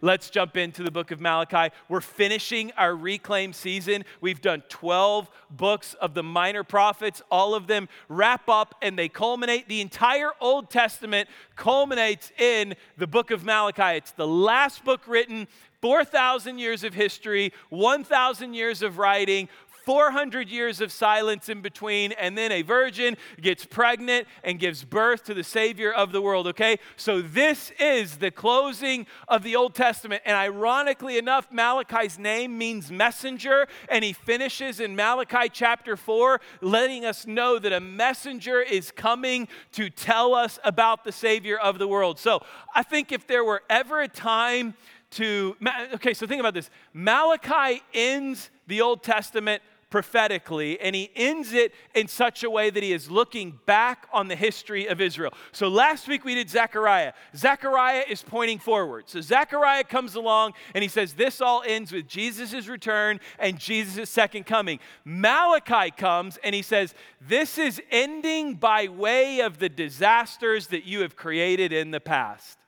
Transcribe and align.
Let's 0.00 0.30
jump 0.30 0.56
into 0.56 0.84
the 0.84 0.90
book 0.90 1.10
of 1.10 1.20
Malachi. 1.20 1.74
We're 1.88 2.00
finishing 2.00 2.70
our 2.76 2.94
reclaim 2.94 3.52
season. 3.52 4.04
We've 4.20 4.40
done 4.40 4.62
12 4.68 5.28
books 5.50 5.94
of 5.94 6.14
the 6.14 6.22
minor 6.22 6.62
prophets. 6.62 7.20
All 7.30 7.54
of 7.54 7.66
them 7.66 7.88
wrap 8.08 8.48
up 8.48 8.76
and 8.80 8.96
they 8.96 9.08
culminate. 9.08 9.68
The 9.68 9.80
entire 9.80 10.30
Old 10.40 10.70
Testament 10.70 11.28
culminates 11.56 12.30
in 12.38 12.74
the 12.96 13.08
book 13.08 13.32
of 13.32 13.44
Malachi. 13.44 13.96
It's 13.96 14.12
the 14.12 14.26
last 14.26 14.84
book 14.84 15.00
written, 15.08 15.48
4,000 15.80 16.58
years 16.58 16.84
of 16.84 16.94
history, 16.94 17.52
1,000 17.70 18.54
years 18.54 18.82
of 18.82 18.98
writing, 18.98 19.48
400 19.88 20.50
years 20.50 20.82
of 20.82 20.92
silence 20.92 21.48
in 21.48 21.62
between, 21.62 22.12
and 22.12 22.36
then 22.36 22.52
a 22.52 22.60
virgin 22.60 23.16
gets 23.40 23.64
pregnant 23.64 24.28
and 24.44 24.58
gives 24.58 24.84
birth 24.84 25.24
to 25.24 25.32
the 25.32 25.42
Savior 25.42 25.90
of 25.90 26.12
the 26.12 26.20
world, 26.20 26.46
okay? 26.46 26.78
So 26.98 27.22
this 27.22 27.72
is 27.80 28.18
the 28.18 28.30
closing 28.30 29.06
of 29.28 29.42
the 29.42 29.56
Old 29.56 29.74
Testament. 29.74 30.20
And 30.26 30.36
ironically 30.36 31.16
enough, 31.16 31.50
Malachi's 31.50 32.18
name 32.18 32.58
means 32.58 32.92
messenger, 32.92 33.66
and 33.88 34.04
he 34.04 34.12
finishes 34.12 34.78
in 34.78 34.94
Malachi 34.94 35.48
chapter 35.50 35.96
4, 35.96 36.38
letting 36.60 37.06
us 37.06 37.26
know 37.26 37.58
that 37.58 37.72
a 37.72 37.80
messenger 37.80 38.60
is 38.60 38.90
coming 38.90 39.48
to 39.72 39.88
tell 39.88 40.34
us 40.34 40.58
about 40.64 41.02
the 41.04 41.12
Savior 41.12 41.56
of 41.56 41.78
the 41.78 41.88
world. 41.88 42.18
So 42.18 42.42
I 42.74 42.82
think 42.82 43.10
if 43.10 43.26
there 43.26 43.42
were 43.42 43.62
ever 43.70 44.02
a 44.02 44.08
time 44.08 44.74
to, 45.12 45.56
okay, 45.94 46.12
so 46.12 46.26
think 46.26 46.40
about 46.40 46.52
this 46.52 46.68
Malachi 46.92 47.82
ends 47.94 48.50
the 48.66 48.82
Old 48.82 49.02
Testament 49.02 49.62
prophetically, 49.90 50.78
and 50.80 50.94
he 50.94 51.10
ends 51.16 51.52
it 51.52 51.72
in 51.94 52.08
such 52.08 52.44
a 52.44 52.50
way 52.50 52.68
that 52.68 52.82
he 52.82 52.92
is 52.92 53.10
looking 53.10 53.58
back 53.64 54.06
on 54.12 54.28
the 54.28 54.36
history 54.36 54.86
of 54.86 55.00
Israel. 55.00 55.32
So 55.52 55.68
last 55.68 56.08
week 56.08 56.24
we 56.24 56.34
did 56.34 56.50
Zechariah. 56.50 57.14
Zechariah 57.34 58.04
is 58.08 58.22
pointing 58.22 58.58
forward. 58.58 59.04
So 59.08 59.20
Zechariah 59.20 59.84
comes 59.84 60.14
along 60.14 60.52
and 60.74 60.82
he 60.82 60.88
says, 60.88 61.14
This 61.14 61.40
all 61.40 61.62
ends 61.66 61.92
with 61.92 62.06
Jesus' 62.06 62.68
return 62.68 63.18
and 63.38 63.58
Jesus' 63.58 64.10
second 64.10 64.44
coming. 64.44 64.78
Malachi 65.04 65.90
comes 65.90 66.38
and 66.44 66.54
he 66.54 66.62
says, 66.62 66.94
This 67.20 67.56
is 67.56 67.80
ending 67.90 68.54
by 68.54 68.88
way 68.88 69.40
of 69.40 69.58
the 69.58 69.70
disasters 69.70 70.66
that 70.68 70.84
you 70.84 71.00
have 71.00 71.16
created 71.16 71.72
in 71.72 71.92
the 71.92 72.00
past. 72.00 72.58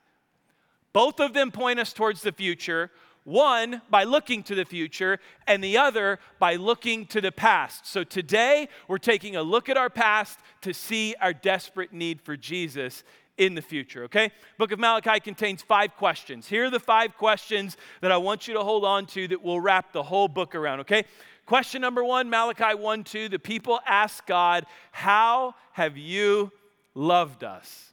Both 0.93 1.21
of 1.21 1.35
them 1.35 1.51
point 1.51 1.79
us 1.79 1.93
towards 1.93 2.23
the 2.23 2.33
future 2.33 2.91
one 3.25 3.83
by 3.91 4.05
looking 4.05 4.43
to 4.45 4.55
the 4.55 4.65
future, 4.65 5.19
and 5.47 5.63
the 5.63 5.79
other 5.79 6.19
by 6.39 6.57
looking 6.57 7.07
to 7.07 7.21
the 7.21 7.33
past. 7.33 7.87
So 7.87 8.05
today, 8.05 8.69
we're 8.89 8.99
taking 8.99 9.37
a 9.37 9.43
look 9.43 9.69
at 9.69 9.77
our 9.77 9.91
past 9.91 10.39
to 10.63 10.73
see 10.73 11.15
our 11.21 11.33
desperate 11.33 11.93
need 11.93 12.21
for 12.21 12.37
Jesus 12.37 13.05
in 13.41 13.55
the 13.55 13.63
future, 13.63 14.05
okay? 14.05 14.31
Book 14.59 14.71
of 14.71 14.79
Malachi 14.79 15.19
contains 15.19 15.63
five 15.63 15.97
questions. 15.97 16.47
Here 16.47 16.67
are 16.67 16.71
the 16.71 16.79
five 16.79 17.17
questions 17.17 17.79
that 18.03 18.13
I 18.13 18.19
want 18.19 18.47
you 18.47 18.55
to 18.55 18.63
hold 18.63 18.85
on 18.85 19.07
to 19.07 19.29
that 19.29 19.43
will 19.43 19.61
wrap 19.61 19.93
the 19.93 20.03
whole 20.03 20.29
book 20.29 20.55
around, 20.55 20.81
okay? 20.81 21.05
Question 21.47 21.81
number 21.81 22.05
one, 22.05 22.31
Malachi 22.31 22.75
1 22.77 23.03
2, 23.03 23.29
the 23.29 23.39
people 23.39 23.81
ask 23.87 24.25
God, 24.27 24.67
How 24.93 25.55
have 25.73 25.97
you 25.97 26.53
loved 26.95 27.43
us? 27.43 27.93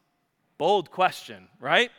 Bold 0.58 0.92
question, 0.92 1.48
right? 1.60 1.92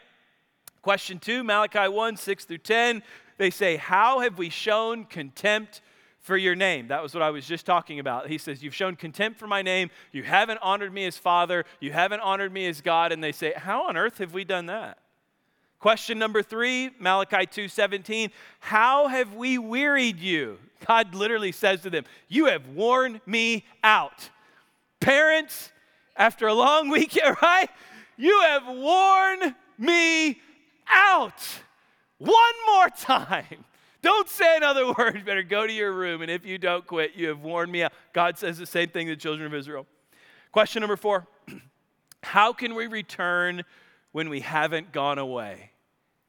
Question 0.88 1.18
two, 1.18 1.44
Malachi 1.44 1.86
1 1.86 2.16
6 2.16 2.44
through 2.46 2.56
10. 2.56 3.02
They 3.36 3.50
say, 3.50 3.76
How 3.76 4.20
have 4.20 4.38
we 4.38 4.48
shown 4.48 5.04
contempt 5.04 5.82
for 6.18 6.34
your 6.34 6.54
name? 6.54 6.88
That 6.88 7.02
was 7.02 7.12
what 7.12 7.22
I 7.22 7.28
was 7.28 7.46
just 7.46 7.66
talking 7.66 7.98
about. 7.98 8.28
He 8.28 8.38
says, 8.38 8.62
You've 8.62 8.74
shown 8.74 8.96
contempt 8.96 9.38
for 9.38 9.46
my 9.46 9.60
name. 9.60 9.90
You 10.12 10.22
haven't 10.22 10.60
honored 10.62 10.94
me 10.94 11.04
as 11.04 11.18
Father. 11.18 11.66
You 11.78 11.92
haven't 11.92 12.20
honored 12.20 12.54
me 12.54 12.66
as 12.68 12.80
God. 12.80 13.12
And 13.12 13.22
they 13.22 13.32
say, 13.32 13.52
How 13.54 13.86
on 13.86 13.98
earth 13.98 14.16
have 14.16 14.32
we 14.32 14.44
done 14.44 14.64
that? 14.64 14.96
Question 15.78 16.18
number 16.18 16.42
three, 16.42 16.88
Malachi 16.98 17.44
2 17.44 17.68
17. 17.68 18.30
How 18.58 19.08
have 19.08 19.34
we 19.34 19.58
wearied 19.58 20.18
you? 20.18 20.56
God 20.86 21.14
literally 21.14 21.52
says 21.52 21.82
to 21.82 21.90
them, 21.90 22.04
You 22.28 22.46
have 22.46 22.66
worn 22.68 23.20
me 23.26 23.66
out. 23.84 24.30
Parents, 25.00 25.70
after 26.16 26.46
a 26.46 26.54
long 26.54 26.88
weekend, 26.88 27.36
right? 27.42 27.68
You 28.16 28.40
have 28.40 28.66
worn 28.66 29.54
me 29.76 30.40
out. 30.90 31.42
One 32.18 32.34
more 32.66 32.88
time. 32.90 33.64
Don't 34.02 34.28
say 34.28 34.56
another 34.56 34.92
word. 34.98 35.16
You 35.16 35.24
better 35.24 35.42
go 35.42 35.66
to 35.66 35.72
your 35.72 35.92
room. 35.92 36.22
And 36.22 36.30
if 36.30 36.46
you 36.46 36.58
don't 36.58 36.86
quit, 36.86 37.16
you 37.16 37.28
have 37.28 37.40
warned 37.40 37.72
me 37.72 37.82
out. 37.82 37.92
God 38.12 38.38
says 38.38 38.56
the 38.56 38.66
same 38.66 38.88
thing 38.90 39.08
to 39.08 39.14
the 39.14 39.20
children 39.20 39.46
of 39.46 39.54
Israel. 39.54 39.86
Question 40.52 40.80
number 40.80 40.96
four 40.96 41.26
How 42.22 42.52
can 42.52 42.74
we 42.74 42.86
return 42.86 43.64
when 44.12 44.28
we 44.28 44.40
haven't 44.40 44.92
gone 44.92 45.18
away? 45.18 45.72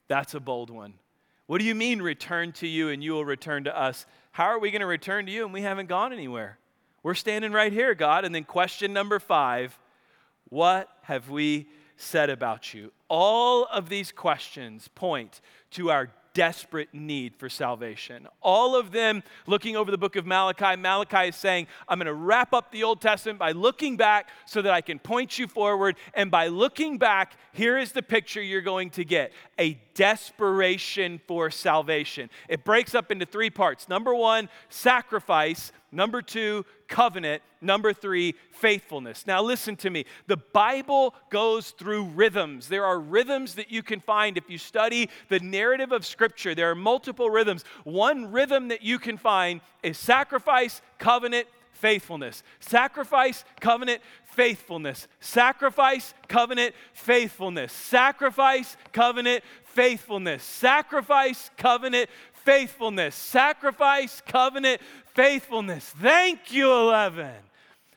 That's 0.07 0.33
a 0.33 0.39
bold 0.39 0.71
one. 0.71 0.95
What 1.45 1.59
do 1.59 1.65
you 1.65 1.75
mean, 1.75 2.01
return 2.01 2.51
to 2.53 2.67
you 2.67 2.89
and 2.89 3.03
you 3.03 3.13
will 3.13 3.25
return 3.25 3.63
to 3.63 3.79
us? 3.79 4.05
How 4.31 4.45
are 4.45 4.59
we 4.59 4.71
going 4.71 4.81
to 4.81 4.87
return 4.87 5.25
to 5.25 5.31
you 5.31 5.45
and 5.45 5.53
we 5.53 5.61
haven't 5.61 5.89
gone 5.89 6.13
anywhere? 6.13 6.57
We're 7.01 7.15
standing 7.15 7.51
right 7.51 7.71
here, 7.71 7.95
God. 7.95 8.25
And 8.25 8.33
then 8.33 8.43
question 8.43 8.93
number 8.93 9.19
five 9.19 9.77
What 10.49 10.89
have 11.03 11.29
we 11.29 11.67
said 11.99 12.29
about 12.29 12.73
you? 12.73 12.91
All 13.09 13.65
of 13.65 13.89
these 13.89 14.11
questions 14.11 14.87
point 14.95 15.41
to 15.71 15.91
our 15.91 16.09
desperate 16.33 16.87
need 16.93 17.35
for 17.35 17.49
salvation. 17.49 18.25
All 18.41 18.75
of 18.75 18.91
them 18.91 19.23
looking 19.47 19.75
over 19.75 19.91
the 19.91 19.97
book 19.97 20.15
of 20.15 20.25
Malachi, 20.25 20.77
Malachi 20.77 21.29
is 21.29 21.35
saying, 21.35 21.67
I'm 21.87 21.97
going 21.97 22.05
to 22.05 22.13
wrap 22.13 22.53
up 22.53 22.71
the 22.71 22.83
Old 22.83 23.01
Testament 23.01 23.39
by 23.39 23.51
looking 23.51 23.97
back 23.97 24.29
so 24.45 24.61
that 24.61 24.71
I 24.71 24.79
can 24.79 24.99
point 24.99 25.37
you 25.37 25.47
forward. 25.47 25.97
And 26.13 26.31
by 26.31 26.47
looking 26.47 26.97
back, 26.97 27.33
here 27.51 27.77
is 27.77 27.91
the 27.91 28.01
picture 28.01 28.41
you're 28.41 28.61
going 28.61 28.91
to 28.91 29.03
get 29.03 29.33
a 29.57 29.77
desperation 29.95 31.19
for 31.27 31.51
salvation. 31.51 32.29
It 32.47 32.63
breaks 32.63 32.95
up 32.95 33.11
into 33.11 33.25
three 33.25 33.49
parts. 33.49 33.89
Number 33.89 34.15
one, 34.15 34.47
sacrifice. 34.69 35.73
Number 35.91 36.21
two, 36.21 36.65
covenant. 36.87 37.41
Number 37.61 37.93
three, 37.93 38.35
faithfulness. 38.51 39.25
Now, 39.27 39.41
listen 39.41 39.75
to 39.77 39.89
me. 39.89 40.05
The 40.27 40.37
Bible 40.37 41.15
goes 41.29 41.71
through 41.71 42.05
rhythms. 42.05 42.67
There 42.67 42.85
are 42.85 42.99
rhythms 42.99 43.55
that 43.55 43.71
you 43.71 43.83
can 43.83 43.99
find 43.99 44.37
if 44.37 44.49
you 44.49 44.57
study 44.57 45.09
the 45.29 45.39
narrative 45.39 45.91
of 45.91 46.05
Scripture. 46.05 46.55
There 46.55 46.69
are 46.69 46.75
multiple 46.75 47.29
rhythms. 47.29 47.65
One 47.83 48.31
rhythm 48.31 48.69
that 48.69 48.81
you 48.81 48.99
can 48.99 49.17
find 49.17 49.61
is 49.83 49.97
sacrifice, 49.97 50.81
covenant, 50.99 51.47
faithfulness. 51.79 52.43
Sacrifice, 52.59 53.43
covenant, 53.59 54.01
faithfulness. 54.25 55.07
Sacrifice, 55.19 56.13
covenant, 56.27 56.75
faithfulness. 56.93 57.71
Sacrifice, 57.71 58.77
covenant, 58.91 59.43
faithfulness. 59.63 60.43
Sacrifice, 60.43 61.49
covenant, 61.57 62.09
faithfulness. 62.49 63.13
Sacrifice, 63.13 64.23
covenant, 64.25 64.81
faithfulness. 65.13 65.93
Thank 66.01 66.51
you, 66.51 66.73
11. 66.73 67.29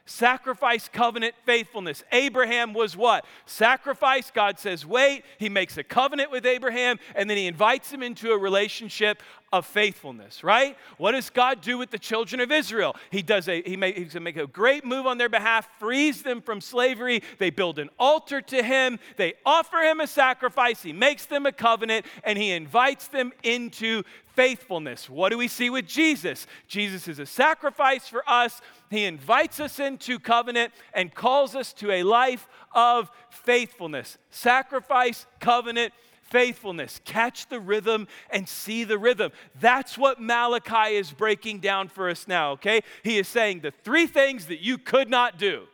Sacrifice, 0.04 0.90
covenant, 0.92 1.34
faithfulness. 1.46 2.04
Abraham 2.12 2.74
was 2.74 2.94
what? 2.94 3.24
Sacrifice. 3.46 4.30
God 4.30 4.58
says, 4.58 4.84
wait. 4.84 5.24
He 5.38 5.48
makes 5.48 5.78
a 5.78 5.82
covenant 5.82 6.30
with 6.30 6.44
Abraham, 6.44 6.98
and 7.14 7.30
then 7.30 7.38
he 7.38 7.46
invites 7.46 7.90
him 7.90 8.02
into 8.02 8.32
a 8.32 8.36
relationship 8.36 9.22
of 9.52 9.66
faithfulness, 9.66 10.42
right? 10.42 10.76
What 10.96 11.12
does 11.12 11.28
God 11.28 11.60
do 11.60 11.76
with 11.76 11.90
the 11.90 11.98
children 11.98 12.40
of 12.40 12.50
Israel? 12.50 12.96
He 13.10 13.22
does 13.22 13.48
a 13.48 13.62
he 13.62 13.76
make, 13.76 13.98
he's 13.98 14.14
gonna 14.14 14.24
make 14.24 14.38
a 14.38 14.46
great 14.46 14.84
move 14.84 15.06
on 15.06 15.18
their 15.18 15.28
behalf, 15.28 15.68
frees 15.78 16.22
them 16.22 16.40
from 16.40 16.60
slavery. 16.60 17.22
They 17.38 17.50
build 17.50 17.78
an 17.78 17.90
altar 17.98 18.40
to 18.40 18.62
him, 18.62 18.98
they 19.16 19.34
offer 19.44 19.78
him 19.78 20.00
a 20.00 20.06
sacrifice, 20.06 20.82
he 20.82 20.92
makes 20.92 21.26
them 21.26 21.44
a 21.44 21.52
covenant, 21.52 22.06
and 22.24 22.38
he 22.38 22.50
invites 22.50 23.08
them 23.08 23.32
into 23.42 24.02
faithfulness. 24.34 25.10
What 25.10 25.30
do 25.30 25.38
we 25.38 25.48
see 25.48 25.68
with 25.68 25.86
Jesus? 25.86 26.46
Jesus 26.66 27.06
is 27.06 27.18
a 27.18 27.26
sacrifice 27.26 28.08
for 28.08 28.22
us. 28.26 28.62
He 28.90 29.04
invites 29.04 29.60
us 29.60 29.78
into 29.78 30.18
covenant 30.18 30.72
and 30.94 31.14
calls 31.14 31.54
us 31.54 31.72
to 31.74 31.90
a 31.90 32.02
life 32.02 32.48
of 32.74 33.10
faithfulness. 33.30 34.16
Sacrifice, 34.30 35.26
covenant, 35.40 35.92
faithfulness. 36.32 37.00
Catch 37.04 37.48
the 37.48 37.60
rhythm 37.60 38.08
and 38.30 38.48
see 38.48 38.84
the 38.84 38.98
rhythm. 38.98 39.30
That's 39.60 39.98
what 39.98 40.20
Malachi 40.20 40.96
is 40.96 41.12
breaking 41.12 41.60
down 41.60 41.88
for 41.88 42.08
us 42.08 42.26
now, 42.26 42.52
okay? 42.52 42.80
He 43.04 43.18
is 43.18 43.28
saying 43.28 43.60
the 43.60 43.70
three 43.70 44.06
things 44.06 44.46
that 44.46 44.60
you 44.60 44.78
could 44.78 45.08
not 45.08 45.38
do 45.38 45.68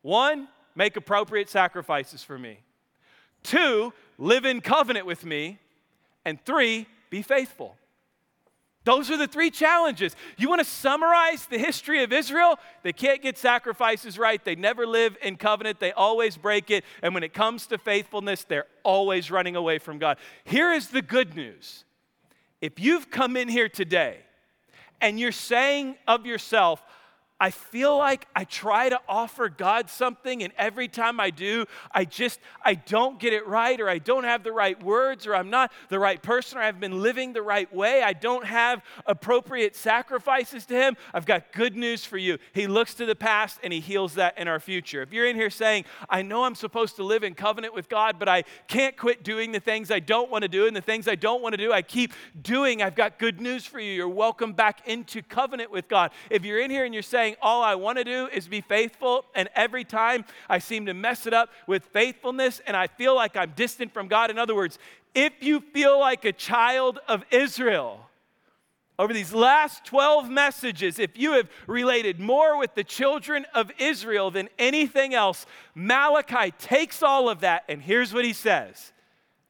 one, 0.00 0.48
make 0.74 0.96
appropriate 0.96 1.50
sacrifices 1.50 2.24
for 2.24 2.38
me, 2.38 2.60
two, 3.42 3.92
live 4.16 4.46
in 4.46 4.60
covenant 4.62 5.04
with 5.04 5.24
me, 5.24 5.58
and 6.24 6.42
three, 6.44 6.86
be 7.10 7.20
faithful. 7.20 7.76
Those 8.84 9.10
are 9.10 9.16
the 9.16 9.26
three 9.26 9.50
challenges. 9.50 10.16
You 10.38 10.48
want 10.48 10.60
to 10.60 10.64
summarize 10.64 11.46
the 11.46 11.58
history 11.58 12.02
of 12.02 12.12
Israel? 12.12 12.58
They 12.82 12.92
can't 12.92 13.20
get 13.20 13.36
sacrifices 13.36 14.18
right. 14.18 14.42
They 14.42 14.54
never 14.54 14.86
live 14.86 15.16
in 15.22 15.36
covenant. 15.36 15.78
They 15.78 15.92
always 15.92 16.36
break 16.36 16.70
it. 16.70 16.84
And 17.02 17.12
when 17.12 17.22
it 17.22 17.34
comes 17.34 17.66
to 17.66 17.78
faithfulness, 17.78 18.44
they're 18.44 18.66
always 18.84 19.30
running 19.30 19.56
away 19.56 19.78
from 19.78 19.98
God. 19.98 20.16
Here 20.44 20.72
is 20.72 20.88
the 20.88 21.02
good 21.02 21.36
news 21.36 21.84
if 22.60 22.80
you've 22.80 23.10
come 23.10 23.36
in 23.36 23.48
here 23.48 23.68
today 23.68 24.18
and 25.00 25.18
you're 25.18 25.32
saying 25.32 25.96
of 26.06 26.26
yourself, 26.26 26.82
I 27.40 27.50
feel 27.50 27.96
like 27.96 28.26
I 28.34 28.44
try 28.44 28.88
to 28.88 29.00
offer 29.08 29.48
God 29.48 29.88
something, 29.88 30.42
and 30.42 30.52
every 30.58 30.88
time 30.88 31.20
I 31.20 31.30
do, 31.30 31.66
I 31.92 32.04
just 32.04 32.40
I 32.64 32.74
don't 32.74 33.20
get 33.20 33.32
it 33.32 33.46
right, 33.46 33.80
or 33.80 33.88
I 33.88 33.98
don't 33.98 34.24
have 34.24 34.42
the 34.42 34.52
right 34.52 34.80
words, 34.82 35.26
or 35.26 35.36
I'm 35.36 35.48
not 35.48 35.72
the 35.88 36.00
right 36.00 36.20
person, 36.20 36.58
or 36.58 36.62
I've 36.62 36.80
been 36.80 37.00
living 37.00 37.32
the 37.32 37.42
right 37.42 37.72
way. 37.72 38.02
I 38.02 38.12
don't 38.12 38.44
have 38.44 38.82
appropriate 39.06 39.76
sacrifices 39.76 40.66
to 40.66 40.74
Him. 40.74 40.96
I've 41.14 41.26
got 41.26 41.52
good 41.52 41.76
news 41.76 42.04
for 42.04 42.18
you. 42.18 42.38
He 42.52 42.66
looks 42.66 42.94
to 42.94 43.06
the 43.06 43.14
past 43.14 43.60
and 43.62 43.72
He 43.72 43.80
heals 43.80 44.14
that 44.14 44.36
in 44.36 44.48
our 44.48 44.58
future. 44.58 45.02
If 45.02 45.12
you're 45.12 45.26
in 45.26 45.36
here 45.36 45.50
saying, 45.50 45.84
I 46.10 46.22
know 46.22 46.42
I'm 46.42 46.56
supposed 46.56 46.96
to 46.96 47.04
live 47.04 47.22
in 47.22 47.34
covenant 47.34 47.72
with 47.72 47.88
God, 47.88 48.18
but 48.18 48.28
I 48.28 48.42
can't 48.66 48.96
quit 48.96 49.22
doing 49.22 49.52
the 49.52 49.60
things 49.60 49.92
I 49.92 50.00
don't 50.00 50.30
want 50.30 50.42
to 50.42 50.48
do, 50.48 50.66
and 50.66 50.74
the 50.74 50.80
things 50.80 51.06
I 51.06 51.14
don't 51.14 51.40
want 51.40 51.52
to 51.52 51.56
do, 51.56 51.72
I 51.72 51.82
keep 51.82 52.12
doing, 52.42 52.82
I've 52.82 52.96
got 52.96 53.18
good 53.20 53.40
news 53.40 53.64
for 53.64 53.78
you. 53.78 53.92
You're 53.92 54.08
welcome 54.08 54.52
back 54.54 54.88
into 54.88 55.22
covenant 55.22 55.70
with 55.70 55.88
God. 55.88 56.10
If 56.30 56.44
you're 56.44 56.60
in 56.60 56.70
here 56.70 56.84
and 56.84 56.92
you're 56.92 57.02
saying, 57.02 57.27
saying 57.28 57.36
all 57.42 57.62
I 57.62 57.74
want 57.74 57.98
to 57.98 58.04
do 58.04 58.26
is 58.32 58.48
be 58.48 58.62
faithful, 58.62 59.26
and 59.34 59.50
every 59.54 59.84
time 59.84 60.24
I 60.48 60.58
seem 60.58 60.86
to 60.86 60.94
mess 60.94 61.26
it 61.26 61.34
up 61.34 61.50
with 61.66 61.84
faithfulness 61.84 62.62
and 62.66 62.74
I 62.76 62.86
feel 62.86 63.14
like 63.14 63.36
I'm 63.36 63.52
distant 63.54 63.92
from 63.92 64.08
God. 64.08 64.30
In 64.30 64.38
other 64.38 64.54
words, 64.54 64.78
if 65.14 65.32
you 65.40 65.60
feel 65.60 65.98
like 65.98 66.24
a 66.24 66.32
child 66.32 67.00
of 67.06 67.24
Israel, 67.30 68.00
over 68.98 69.12
these 69.12 69.34
last 69.34 69.84
12 69.84 70.30
messages, 70.30 70.98
if 70.98 71.18
you 71.18 71.32
have 71.32 71.48
related 71.66 72.18
more 72.18 72.58
with 72.58 72.74
the 72.74 72.82
children 72.82 73.44
of 73.54 73.70
Israel 73.78 74.30
than 74.30 74.48
anything 74.58 75.12
else, 75.14 75.44
Malachi 75.74 76.52
takes 76.58 77.02
all 77.02 77.28
of 77.28 77.40
that 77.40 77.64
and 77.68 77.82
here's 77.82 78.14
what 78.14 78.24
he 78.24 78.32
says 78.32 78.92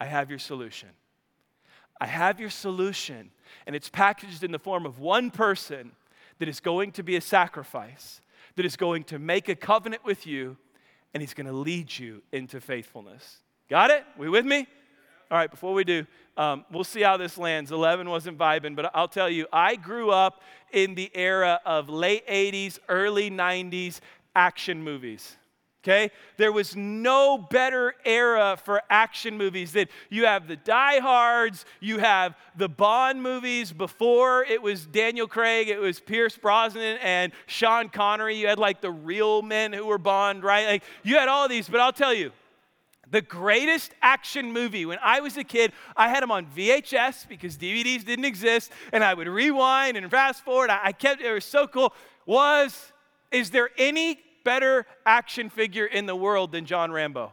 I 0.00 0.06
have 0.06 0.30
your 0.30 0.40
solution. 0.40 0.88
I 2.00 2.06
have 2.06 2.40
your 2.40 2.50
solution. 2.50 3.30
And 3.66 3.76
it's 3.76 3.88
packaged 3.88 4.42
in 4.44 4.52
the 4.52 4.58
form 4.58 4.86
of 4.86 4.98
one 4.98 5.30
person 5.30 5.92
that 6.38 6.48
is 6.48 6.60
going 6.60 6.92
to 6.92 7.02
be 7.02 7.16
a 7.16 7.20
sacrifice, 7.20 8.20
that 8.56 8.64
is 8.66 8.76
going 8.76 9.04
to 9.04 9.18
make 9.18 9.48
a 9.48 9.54
covenant 9.54 10.04
with 10.04 10.26
you, 10.26 10.56
and 11.14 11.22
he's 11.22 11.34
going 11.34 11.46
to 11.46 11.52
lead 11.52 11.96
you 11.98 12.22
into 12.32 12.60
faithfulness. 12.60 13.38
Got 13.68 13.90
it? 13.90 14.04
We 14.16 14.28
with 14.28 14.46
me? 14.46 14.66
All 15.30 15.36
right, 15.36 15.50
before 15.50 15.74
we 15.74 15.84
do, 15.84 16.06
um, 16.36 16.64
we'll 16.70 16.84
see 16.84 17.02
how 17.02 17.16
this 17.16 17.36
lands. 17.36 17.70
11 17.70 18.08
wasn't 18.08 18.38
vibing, 18.38 18.74
but 18.74 18.90
I'll 18.94 19.08
tell 19.08 19.28
you, 19.28 19.46
I 19.52 19.76
grew 19.76 20.10
up 20.10 20.42
in 20.72 20.94
the 20.94 21.10
era 21.14 21.60
of 21.66 21.88
late 21.88 22.26
80s, 22.26 22.78
early 22.88 23.30
90s 23.30 24.00
action 24.34 24.82
movies 24.82 25.37
okay? 25.88 26.10
There 26.36 26.52
was 26.52 26.76
no 26.76 27.38
better 27.38 27.94
era 28.04 28.58
for 28.62 28.82
action 28.90 29.38
movies 29.38 29.72
than 29.72 29.86
you 30.10 30.26
have 30.26 30.46
the 30.46 30.56
Die 30.56 30.98
Hards, 31.00 31.64
you 31.80 31.98
have 31.98 32.36
the 32.56 32.68
Bond 32.68 33.22
movies 33.22 33.72
before 33.72 34.44
it 34.44 34.60
was 34.60 34.84
Daniel 34.86 35.26
Craig, 35.26 35.68
it 35.68 35.80
was 35.80 35.98
Pierce 35.98 36.36
Brosnan 36.36 36.98
and 37.02 37.32
Sean 37.46 37.88
Connery. 37.88 38.36
You 38.36 38.48
had 38.48 38.58
like 38.58 38.80
the 38.80 38.90
real 38.90 39.40
men 39.42 39.72
who 39.72 39.86
were 39.86 39.98
Bond, 39.98 40.42
right? 40.42 40.66
Like 40.66 40.84
you 41.02 41.16
had 41.16 41.28
all 41.28 41.48
these, 41.48 41.68
but 41.68 41.80
I'll 41.80 41.92
tell 41.92 42.12
you, 42.12 42.32
the 43.10 43.22
greatest 43.22 43.92
action 44.02 44.52
movie 44.52 44.84
when 44.84 44.98
I 45.02 45.20
was 45.20 45.38
a 45.38 45.44
kid, 45.44 45.72
I 45.96 46.10
had 46.10 46.22
them 46.22 46.30
on 46.30 46.44
VHS 46.44 47.26
because 47.26 47.56
DVDs 47.56 48.04
didn't 48.04 48.26
exist, 48.26 48.70
and 48.92 49.02
I 49.02 49.14
would 49.14 49.28
rewind 49.28 49.96
and 49.96 50.10
fast 50.10 50.44
forward. 50.44 50.68
I 50.68 50.92
kept 50.92 51.22
it 51.22 51.32
was 51.32 51.46
so 51.46 51.66
cool. 51.66 51.94
Was 52.26 52.92
is 53.30 53.50
there 53.50 53.70
any 53.78 54.20
better 54.48 54.86
action 55.04 55.50
figure 55.50 55.84
in 55.84 56.06
the 56.06 56.16
world 56.16 56.52
than 56.52 56.64
John 56.64 56.90
Rambo? 56.90 57.30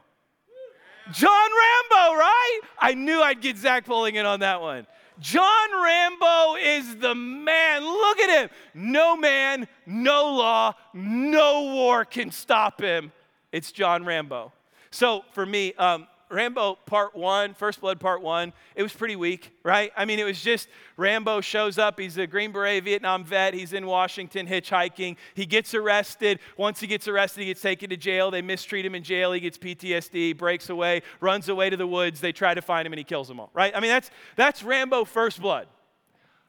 John 1.14 1.30
Rambo, 1.32 2.20
right? 2.20 2.60
I 2.78 2.94
knew 2.94 3.22
I'd 3.22 3.40
get 3.40 3.56
Zach 3.56 3.86
pulling 3.86 4.16
in 4.16 4.26
on 4.26 4.42
that 4.42 4.60
one. 4.60 4.86
John 5.22 5.70
Rambo 5.82 6.56
is 6.56 6.98
the 6.98 7.16
man. 7.16 7.86
Look 7.86 8.20
at 8.20 8.42
him. 8.42 8.50
No 8.74 9.16
man, 9.16 9.66
no 9.86 10.34
law, 10.34 10.74
no 10.94 11.74
war 11.74 12.04
can 12.04 12.32
stop 12.32 12.82
him. 12.82 13.14
It's 13.54 13.72
John 13.72 14.04
Rambo. 14.04 14.52
So 14.92 15.24
for 15.32 15.46
me, 15.46 15.74
um, 15.76 16.08
Rambo 16.30 16.75
Part 16.86 17.16
One, 17.16 17.54
First 17.54 17.81
Blood 17.81 18.00
Part 18.00 18.22
One, 18.22 18.54
it 18.75 18.83
was 18.83 18.94
pretty 18.94 19.16
weak, 19.16 19.51
right? 19.63 19.92
I 19.95 20.06
mean, 20.06 20.19
it 20.19 20.24
was 20.24 20.42
just 20.42 20.68
Rambo 20.98 21.42
shows 21.42 21.77
up. 21.77 22.00
He's 22.00 22.18
a 22.18 22.27
Green 22.27 22.51
Beret 22.51 22.83
Vietnam 22.83 23.24
vet. 23.24 23.54
He's 23.54 23.74
in 23.74 23.86
Washington 23.86 24.48
hitchhiking. 24.48 25.18
He 25.33 25.45
gets 25.45 25.74
arrested. 25.74 26.39
Once 26.57 26.80
he 26.80 26.88
gets 26.88 27.07
arrested, 27.07 27.42
he 27.42 27.48
gets 27.48 27.62
taken 27.62 27.89
to 27.89 27.98
jail. 27.98 28.31
They 28.31 28.42
mistreat 28.42 28.86
him 28.86 28.95
in 28.95 29.04
jail. 29.04 29.31
He 29.31 29.39
gets 29.39 29.57
PTSD, 29.57 30.38
breaks 30.38 30.69
away, 30.69 31.01
runs 31.19 31.50
away 31.50 31.69
to 31.69 31.77
the 31.77 31.88
woods. 31.88 32.19
They 32.22 32.31
try 32.31 32.54
to 32.54 32.62
find 32.62 32.86
him 32.86 32.94
and 32.94 32.98
he 32.98 33.04
kills 33.04 33.28
them 33.28 33.39
all, 33.39 33.51
right? 33.54 33.75
I 33.75 33.80
mean, 33.80 33.92
that's, 33.92 34.12
that's 34.36 34.63
Rambo 34.63 35.06
First 35.06 35.42
Blood. 35.42 35.68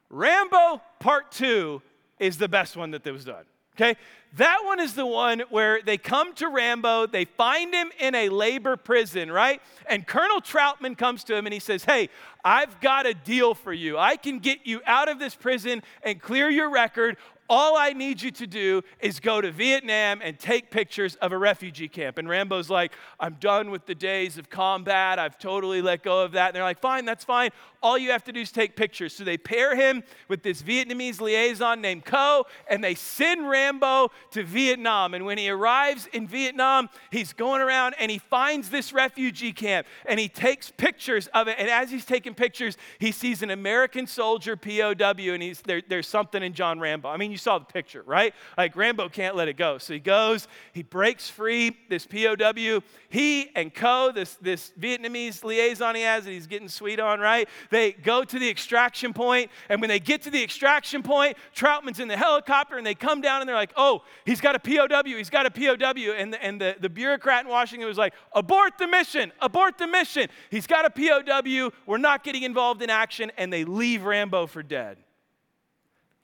Rambo 0.09 0.81
Part 0.99 1.31
Two 1.31 1.81
is 2.19 2.37
the 2.37 2.47
best 2.47 2.75
one 2.75 2.91
that 2.91 3.05
was 3.05 3.25
done. 3.25 3.45
Okay? 3.75 3.95
That 4.33 4.59
one 4.65 4.79
is 4.79 4.93
the 4.93 5.05
one 5.05 5.43
where 5.49 5.81
they 5.81 5.97
come 5.97 6.33
to 6.35 6.49
Rambo, 6.49 7.07
they 7.07 7.25
find 7.25 7.73
him 7.73 7.91
in 7.99 8.13
a 8.13 8.29
labor 8.29 8.75
prison, 8.75 9.31
right? 9.31 9.61
And 9.87 10.05
Colonel 10.05 10.41
Trautman 10.41 10.97
comes 10.97 11.23
to 11.25 11.35
him 11.35 11.45
and 11.47 11.53
he 11.53 11.59
says, 11.59 11.83
Hey, 11.85 12.09
I've 12.43 12.79
got 12.81 13.05
a 13.05 13.13
deal 13.13 13.53
for 13.53 13.73
you. 13.73 13.97
I 13.97 14.15
can 14.15 14.39
get 14.39 14.65
you 14.65 14.81
out 14.85 15.09
of 15.09 15.19
this 15.19 15.33
prison 15.33 15.81
and 16.03 16.21
clear 16.21 16.49
your 16.49 16.69
record. 16.69 17.17
All 17.49 17.77
I 17.77 17.93
need 17.93 18.21
you 18.21 18.31
to 18.31 18.47
do 18.47 18.81
is 18.99 19.21
go 19.21 19.39
to 19.39 19.51
Vietnam 19.51 20.19
and 20.21 20.37
take 20.37 20.69
pictures 20.69 21.15
of 21.15 21.31
a 21.31 21.37
refugee 21.37 21.87
camp. 21.87 22.17
And 22.17 22.27
Rambo's 22.27 22.69
like, 22.69 22.91
I'm 23.21 23.35
done 23.35 23.71
with 23.71 23.85
the 23.85 23.95
days 23.95 24.37
of 24.37 24.49
combat. 24.49 25.17
I've 25.17 25.37
totally 25.37 25.81
let 25.81 26.03
go 26.03 26.23
of 26.23 26.33
that. 26.33 26.47
And 26.47 26.55
they're 26.55 26.63
like, 26.63 26.79
fine, 26.81 27.05
that's 27.05 27.23
fine. 27.23 27.51
All 27.81 27.97
you 27.97 28.11
have 28.11 28.23
to 28.25 28.31
do 28.31 28.41
is 28.41 28.51
take 28.51 28.75
pictures. 28.75 29.13
So 29.13 29.23
they 29.23 29.37
pair 29.37 29.75
him 29.75 30.03
with 30.27 30.43
this 30.43 30.61
Vietnamese 30.61 31.21
liaison 31.21 31.81
named 31.81 32.05
Co, 32.05 32.45
and 32.69 32.83
they 32.83 32.95
send 32.95 33.49
Rambo 33.49 34.11
to 34.31 34.43
Vietnam. 34.43 35.13
And 35.13 35.25
when 35.25 35.37
he 35.37 35.49
arrives 35.49 36.07
in 36.13 36.27
Vietnam, 36.27 36.89
he's 37.11 37.33
going 37.33 37.61
around 37.61 37.95
and 37.99 38.09
he 38.09 38.17
finds 38.17 38.69
this 38.69 38.93
refugee 38.93 39.53
camp 39.53 39.87
and 40.05 40.19
he 40.19 40.27
takes 40.27 40.71
pictures 40.71 41.27
of 41.33 41.47
it. 41.47 41.55
And 41.59 41.69
as 41.69 41.91
he's 41.91 42.05
taking 42.05 42.33
pictures, 42.33 42.77
he 42.99 43.11
sees 43.11 43.41
an 43.41 43.51
American 43.51 44.07
soldier 44.07 44.55
POW, 44.55 45.33
and 45.33 45.43
he's, 45.43 45.61
there, 45.61 45.81
there's 45.87 46.07
something 46.07 46.41
in 46.41 46.53
John 46.53 46.79
Rambo. 46.79 47.09
I 47.09 47.17
mean, 47.17 47.31
you 47.31 47.37
saw 47.37 47.59
the 47.59 47.65
picture, 47.65 48.03
right? 48.05 48.33
Like 48.57 48.75
Rambo 48.75 49.09
can't 49.09 49.35
let 49.35 49.47
it 49.47 49.57
go. 49.57 49.77
So 49.77 49.93
he 49.93 49.99
goes, 49.99 50.47
he 50.73 50.83
breaks 50.83 51.29
free 51.29 51.77
this 51.89 52.05
POW. 52.05 52.81
He 53.09 53.49
and 53.55 53.73
Co, 53.73 54.11
this, 54.11 54.35
this 54.41 54.71
Vietnamese 54.79 55.43
liaison 55.43 55.95
he 55.95 56.01
has 56.01 56.25
that 56.25 56.31
he's 56.31 56.47
getting 56.47 56.69
sweet 56.69 56.99
on, 56.99 57.19
right? 57.19 57.47
They 57.69 57.91
go 57.91 58.23
to 58.23 58.39
the 58.39 58.49
extraction 58.49 59.13
point, 59.13 59.51
and 59.69 59.81
when 59.81 59.89
they 59.89 59.99
get 59.99 60.21
to 60.23 60.29
the 60.29 60.41
extraction 60.41 61.03
point, 61.03 61.37
Trautman's 61.55 61.99
in 61.99 62.07
the 62.07 62.17
helicopter, 62.17 62.77
and 62.77 62.85
they 62.85 62.95
come 62.95 63.21
down 63.21 63.41
and 63.41 63.47
they're 63.49 63.55
like, 63.55 63.73
oh, 63.75 64.03
he's 64.25 64.41
got 64.41 64.55
a 64.55 64.59
POW, 64.59 65.03
he's 65.03 65.29
got 65.29 65.45
a 65.45 65.51
POW. 65.51 66.13
And 66.13 66.33
the, 66.33 66.43
and 66.43 66.61
the, 66.61 66.75
the 66.79 66.89
bureaucrat 66.89 67.45
in 67.45 67.51
Washington 67.51 67.87
was 67.87 67.97
like, 67.97 68.13
abort 68.33 68.77
the 68.77 68.87
mission, 68.87 69.31
abort 69.41 69.77
the 69.77 69.87
mission. 69.87 70.27
He's 70.49 70.67
got 70.67 70.85
a 70.85 70.89
POW, 70.89 71.71
we're 71.85 71.97
not 71.97 72.23
getting 72.23 72.43
involved 72.43 72.81
in 72.81 72.89
action, 72.89 73.31
and 73.37 73.51
they 73.51 73.65
leave 73.65 74.03
Rambo 74.03 74.47
for 74.47 74.63
dead. 74.63 74.97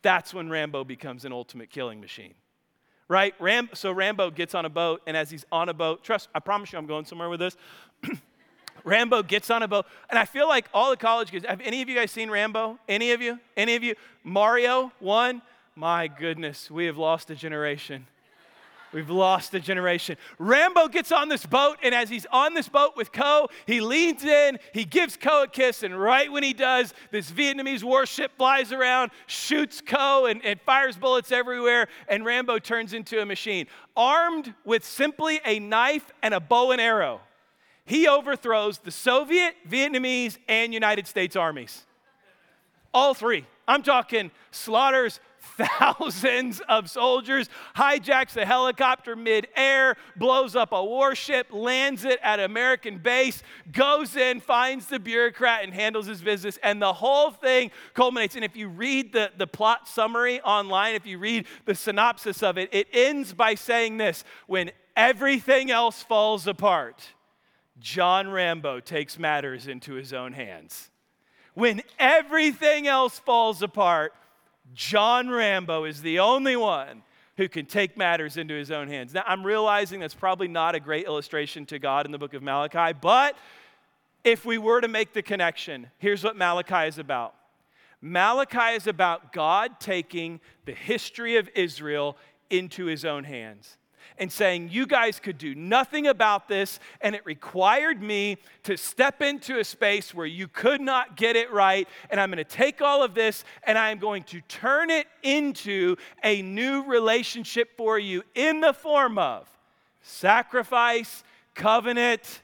That's 0.01 0.33
when 0.33 0.49
Rambo 0.49 0.83
becomes 0.83 1.25
an 1.25 1.31
ultimate 1.31 1.69
killing 1.69 1.99
machine 2.01 2.33
right? 3.09 3.35
Ram, 3.39 3.69
so 3.73 3.91
Rambo 3.91 4.31
gets 4.31 4.55
on 4.55 4.65
a 4.65 4.69
boat, 4.69 5.01
and 5.05 5.15
as 5.15 5.29
he's 5.29 5.45
on 5.51 5.69
a 5.69 5.73
boat, 5.73 6.03
trust, 6.03 6.29
I 6.33 6.39
promise 6.39 6.71
you 6.71 6.79
I'm 6.79 6.87
going 6.87 7.05
somewhere 7.05 7.29
with 7.29 7.39
this. 7.39 7.57
Rambo 8.83 9.23
gets 9.23 9.49
on 9.49 9.63
a 9.63 9.67
boat, 9.67 9.85
and 10.09 10.19
I 10.19 10.25
feel 10.25 10.47
like 10.47 10.67
all 10.73 10.89
the 10.89 10.97
college 10.97 11.31
kids, 11.31 11.45
have 11.45 11.61
any 11.61 11.81
of 11.81 11.89
you 11.89 11.95
guys 11.95 12.11
seen 12.11 12.29
Rambo? 12.29 12.77
Any 12.87 13.11
of 13.11 13.21
you? 13.21 13.39
Any 13.55 13.75
of 13.75 13.83
you? 13.83 13.95
Mario, 14.23 14.91
one? 14.99 15.41
My 15.75 16.07
goodness, 16.07 16.69
we 16.69 16.85
have 16.85 16.97
lost 16.97 17.29
a 17.29 17.35
generation. 17.35 18.05
We've 18.93 19.09
lost 19.09 19.55
a 19.55 19.59
generation. 19.59 20.17
Rambo 20.37 20.87
gets 20.87 21.11
on 21.11 21.27
this 21.27 21.47
boat, 21.47 21.77
and 21.81 21.95
as 21.95 22.09
he's 22.09 22.27
on 22.31 22.53
this 22.53 22.69
boat 22.69 22.95
with 22.95 23.11
Co, 23.11 23.49
he 23.65 23.81
leans 23.81 24.23
in, 24.23 24.59
he 24.71 24.85
gives 24.85 25.17
Co 25.17 25.43
a 25.43 25.47
kiss, 25.47 25.81
and 25.81 25.99
right 25.99 26.31
when 26.31 26.43
he 26.43 26.53
does, 26.53 26.93
this 27.09 27.31
Vietnamese 27.31 27.83
warship 27.83 28.31
flies 28.37 28.71
around, 28.71 29.09
shoots 29.25 29.81
Co, 29.81 30.27
and, 30.27 30.45
and 30.45 30.61
fires 30.61 30.95
bullets 30.95 31.31
everywhere, 31.31 31.87
and 32.07 32.23
Rambo 32.23 32.59
turns 32.59 32.93
into 32.93 33.19
a 33.19 33.25
machine. 33.25 33.65
Armed 33.97 34.53
with 34.63 34.85
simply 34.85 35.41
a 35.43 35.59
knife 35.59 36.11
and 36.21 36.35
a 36.35 36.39
bow 36.39 36.71
and 36.71 36.79
arrow, 36.79 37.19
he 37.85 38.07
overthrows 38.07 38.79
the 38.79 38.91
Soviet, 38.91 39.55
Vietnamese, 39.67 40.37
and 40.47 40.73
United 40.73 41.07
States 41.07 41.35
armies. 41.35 41.85
All 42.93 43.13
three. 43.13 43.45
I'm 43.67 43.83
talking 43.83 44.31
slaughters 44.51 45.19
thousands 45.57 46.61
of 46.69 46.89
soldiers, 46.89 47.49
hijacks 47.75 48.37
a 48.37 48.45
helicopter 48.45 49.15
midair, 49.15 49.95
blows 50.15 50.55
up 50.55 50.71
a 50.71 50.83
warship, 50.83 51.47
lands 51.51 52.05
it 52.05 52.19
at 52.23 52.39
American 52.39 52.97
base, 52.97 53.43
goes 53.71 54.15
in, 54.15 54.39
finds 54.39 54.87
the 54.87 54.99
bureaucrat, 54.99 55.63
and 55.63 55.73
handles 55.73 56.07
his 56.07 56.21
business. 56.21 56.57
And 56.63 56.81
the 56.81 56.93
whole 56.93 57.31
thing 57.31 57.71
culminates. 57.93 58.35
And 58.35 58.45
if 58.45 58.55
you 58.55 58.69
read 58.69 59.13
the, 59.13 59.31
the 59.37 59.47
plot 59.47 59.87
summary 59.87 60.41
online, 60.41 60.95
if 60.95 61.05
you 61.05 61.19
read 61.19 61.45
the 61.65 61.75
synopsis 61.75 62.41
of 62.41 62.57
it, 62.57 62.69
it 62.71 62.87
ends 62.91 63.33
by 63.33 63.55
saying 63.55 63.97
this 63.97 64.23
when 64.47 64.71
everything 64.95 65.71
else 65.71 66.01
falls 66.01 66.47
apart, 66.47 67.03
John 67.83 68.31
Rambo 68.31 68.79
takes 68.79 69.19
matters 69.19 69.67
into 69.67 69.95
his 69.95 70.13
own 70.13 70.31
hands. 70.31 70.89
When 71.53 71.81
everything 71.99 72.87
else 72.87 73.19
falls 73.19 73.61
apart, 73.61 74.13
John 74.73 75.29
Rambo 75.29 75.83
is 75.83 76.01
the 76.01 76.19
only 76.19 76.55
one 76.55 77.03
who 77.35 77.49
can 77.49 77.65
take 77.65 77.97
matters 77.97 78.37
into 78.37 78.53
his 78.53 78.71
own 78.71 78.87
hands. 78.87 79.13
Now, 79.13 79.23
I'm 79.27 79.45
realizing 79.45 79.99
that's 79.99 80.13
probably 80.13 80.47
not 80.47 80.75
a 80.75 80.79
great 80.79 81.05
illustration 81.05 81.65
to 81.67 81.77
God 81.77 82.05
in 82.05 82.13
the 82.13 82.17
book 82.17 82.33
of 82.33 82.41
Malachi, 82.41 82.97
but 83.01 83.35
if 84.23 84.45
we 84.45 84.57
were 84.57 84.79
to 84.79 84.87
make 84.87 85.11
the 85.11 85.21
connection, 85.21 85.87
here's 85.97 86.23
what 86.23 86.37
Malachi 86.37 86.87
is 86.87 86.97
about 86.97 87.35
Malachi 87.99 88.77
is 88.77 88.87
about 88.87 89.33
God 89.33 89.81
taking 89.81 90.39
the 90.63 90.73
history 90.73 91.35
of 91.35 91.49
Israel 91.53 92.15
into 92.49 92.85
his 92.85 93.03
own 93.03 93.25
hands 93.25 93.77
and 94.17 94.31
saying, 94.31 94.69
You 94.71 94.85
guys 94.85 95.19
could 95.19 95.37
do 95.37 95.55
nothing 95.55 96.07
about 96.07 96.47
this, 96.47 96.79
and 97.01 97.15
it 97.15 97.25
required 97.25 98.01
me 98.01 98.37
to 98.63 98.77
step 98.77 99.21
into 99.21 99.59
a 99.59 99.63
space 99.63 100.13
where 100.13 100.25
you 100.25 100.47
could 100.47 100.81
not 100.81 101.17
get 101.17 101.35
it 101.35 101.51
right. 101.51 101.87
And 102.09 102.19
I'm 102.19 102.29
going 102.29 102.37
to 102.37 102.43
take 102.43 102.81
all 102.81 103.03
of 103.03 103.13
this 103.13 103.43
and 103.63 103.77
I'm 103.77 103.99
going 103.99 104.23
to 104.23 104.41
turn 104.41 104.89
it 104.89 105.07
into 105.21 105.95
a 106.23 106.41
new 106.41 106.83
relationship 106.83 107.75
for 107.77 107.99
you 107.99 108.23
in 108.35 108.61
the 108.61 108.73
form 108.73 109.17
of 109.17 109.49
sacrifice, 110.01 111.23
covenant, 111.55 112.41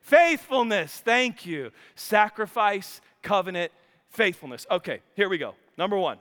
faithfulness. 0.00 0.92
Thank 0.98 1.46
you. 1.46 1.70
Sacrifice, 1.94 3.00
covenant, 3.22 3.72
faithfulness. 4.10 4.66
Okay, 4.70 5.00
here 5.14 5.28
we 5.28 5.38
go. 5.38 5.54
Number 5.76 5.96
one 5.96 6.18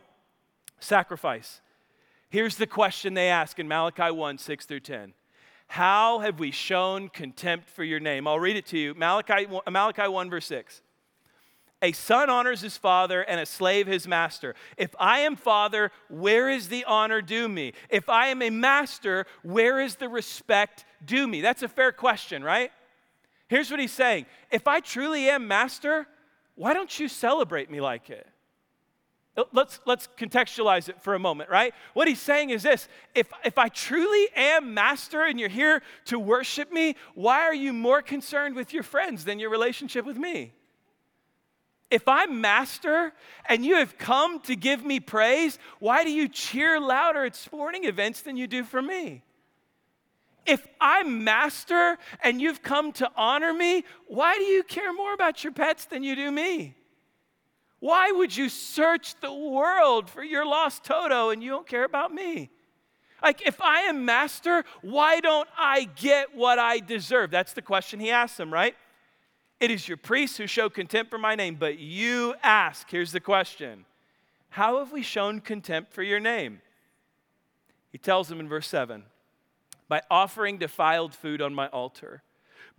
sacrifice. 0.80 1.62
Here's 2.32 2.56
the 2.56 2.66
question 2.66 3.14
they 3.14 3.28
ask 3.28 3.60
in 3.60 3.68
Malachi 3.68 4.10
1 4.10 4.38
6 4.38 4.66
through 4.66 4.80
10. 4.80 5.14
How 5.68 6.20
have 6.20 6.40
we 6.40 6.50
shown 6.50 7.10
contempt 7.10 7.70
for 7.70 7.84
your 7.84 8.00
name? 8.00 8.26
I'll 8.26 8.40
read 8.40 8.56
it 8.56 8.66
to 8.68 8.78
you. 8.78 8.94
Malachi, 8.94 9.48
Malachi 9.70 10.08
1, 10.08 10.30
verse 10.30 10.46
6. 10.46 10.82
A 11.82 11.92
son 11.92 12.30
honors 12.30 12.62
his 12.62 12.78
father 12.78 13.22
and 13.22 13.42
a 13.42 13.46
slave 13.46 13.86
his 13.86 14.08
master. 14.08 14.56
If 14.78 14.96
I 14.98 15.20
am 15.20 15.36
father, 15.36 15.92
where 16.10 16.50
is 16.50 16.70
the 16.70 16.86
honor 16.86 17.22
due 17.22 17.50
me? 17.50 17.74
If 17.90 18.08
I 18.08 18.28
am 18.28 18.42
a 18.42 18.50
master, 18.50 19.26
where 19.44 19.82
is 19.82 19.96
the 19.98 20.08
respect 20.08 20.86
due 21.04 21.28
me? 21.28 21.42
That's 21.42 21.64
a 21.64 21.68
fair 21.68 21.92
question, 21.92 22.46
right? 22.46 22.72
Here's 23.50 23.70
what 23.70 23.82
he's 23.82 23.92
saying 23.92 24.26
If 24.52 24.68
I 24.68 24.80
truly 24.80 25.28
am 25.28 25.50
master, 25.50 26.08
why 26.56 26.74
don't 26.74 26.98
you 26.98 27.10
celebrate 27.10 27.70
me 27.70 27.82
like 27.82 28.10
it? 28.10 28.26
Uh, 29.38 29.44
let's, 29.54 29.80
let's 29.86 30.10
contextualize 30.18 30.90
it 30.90 31.02
for 31.02 31.14
a 31.14 31.20
moment, 31.20 31.50
right? 31.50 31.74
What 31.94 32.08
he's 32.08 32.20
saying 32.20 32.50
is 32.50 32.64
this 32.64 32.90
if, 33.16 33.30
if 33.46 33.58
I 33.58 33.70
truly 33.70 34.28
am 34.36 34.74
master 34.74 35.24
and 35.24 35.40
you're 35.40 35.50
here 35.50 35.82
to 36.06 36.20
worship 36.20 36.72
me, 36.72 36.96
why 37.16 37.42
are 37.42 37.54
you 37.54 37.72
more 37.72 38.02
concerned 38.02 38.56
with 38.56 38.74
your 38.74 38.84
friends 38.84 39.24
than 39.24 39.40
your 39.40 39.50
relationship 39.50 40.06
with 40.06 40.18
me? 40.18 40.54
If 41.90 42.08
I'm 42.08 42.40
master 42.40 43.14
and 43.48 43.66
you 43.66 43.76
have 43.76 43.98
come 43.98 44.40
to 44.42 44.56
give 44.56 44.84
me 44.84 45.00
praise, 45.00 45.60
why 45.80 46.04
do 46.04 46.12
you 46.12 46.28
cheer 46.30 46.80
louder 46.80 47.26
at 47.26 47.36
sporting 47.36 47.86
events 47.86 48.22
than 48.22 48.38
you 48.38 48.48
do 48.48 48.64
for 48.64 48.82
me? 48.82 49.24
If 50.46 50.66
I'm 50.80 51.24
master 51.24 51.98
and 52.24 52.42
you've 52.42 52.64
come 52.64 52.92
to 52.94 53.10
honor 53.16 53.54
me, 53.54 53.84
why 54.08 54.36
do 54.38 54.44
you 54.44 54.64
care 54.64 54.92
more 54.94 55.14
about 55.14 55.44
your 55.44 55.54
pets 55.54 55.86
than 55.86 56.04
you 56.04 56.16
do 56.16 56.32
me? 56.32 56.76
Why 57.82 58.12
would 58.12 58.38
you 58.38 58.48
search 58.48 59.16
the 59.22 59.34
world 59.34 60.08
for 60.08 60.24
your 60.24 60.46
lost 60.46 60.84
Toto 60.84 61.32
and 61.32 61.44
you 61.44 61.50
don't 61.50 61.68
care 61.68 61.84
about 61.84 62.14
me? 62.14 62.52
Like, 63.24 63.42
if 63.46 63.60
I 63.60 63.82
am 63.82 64.06
master, 64.06 64.64
why 64.82 65.20
don't 65.20 65.50
I 65.58 65.90
get 65.96 66.36
what 66.36 66.60
I 66.60 66.78
deserve? 66.78 67.32
That's 67.32 67.54
the 67.54 67.62
question 67.64 68.00
he 68.00 68.12
asks 68.12 68.38
them, 68.38 68.54
right? 68.54 68.76
It 69.60 69.72
is 69.72 69.88
your 69.88 69.98
priests 69.98 70.38
who 70.38 70.46
show 70.46 70.70
contempt 70.70 71.10
for 71.10 71.18
my 71.18 71.34
name, 71.34 71.56
but 71.56 71.80
you 71.80 72.36
ask. 72.44 72.90
Here's 72.90 73.12
the 73.12 73.20
question 73.20 73.86
How 74.50 74.78
have 74.78 74.92
we 74.92 75.02
shown 75.02 75.42
contempt 75.42 75.92
for 75.92 76.04
your 76.04 76.20
name? 76.20 76.62
He 77.92 77.98
tells 77.98 78.28
them 78.28 78.40
in 78.40 78.48
verse 78.48 78.68
7 78.68 79.04
by 79.88 80.04
offering 80.10 80.60
defiled 80.60 81.16
food 81.16 81.42
on 81.42 81.54
my 81.56 81.68
altar. 81.68 82.22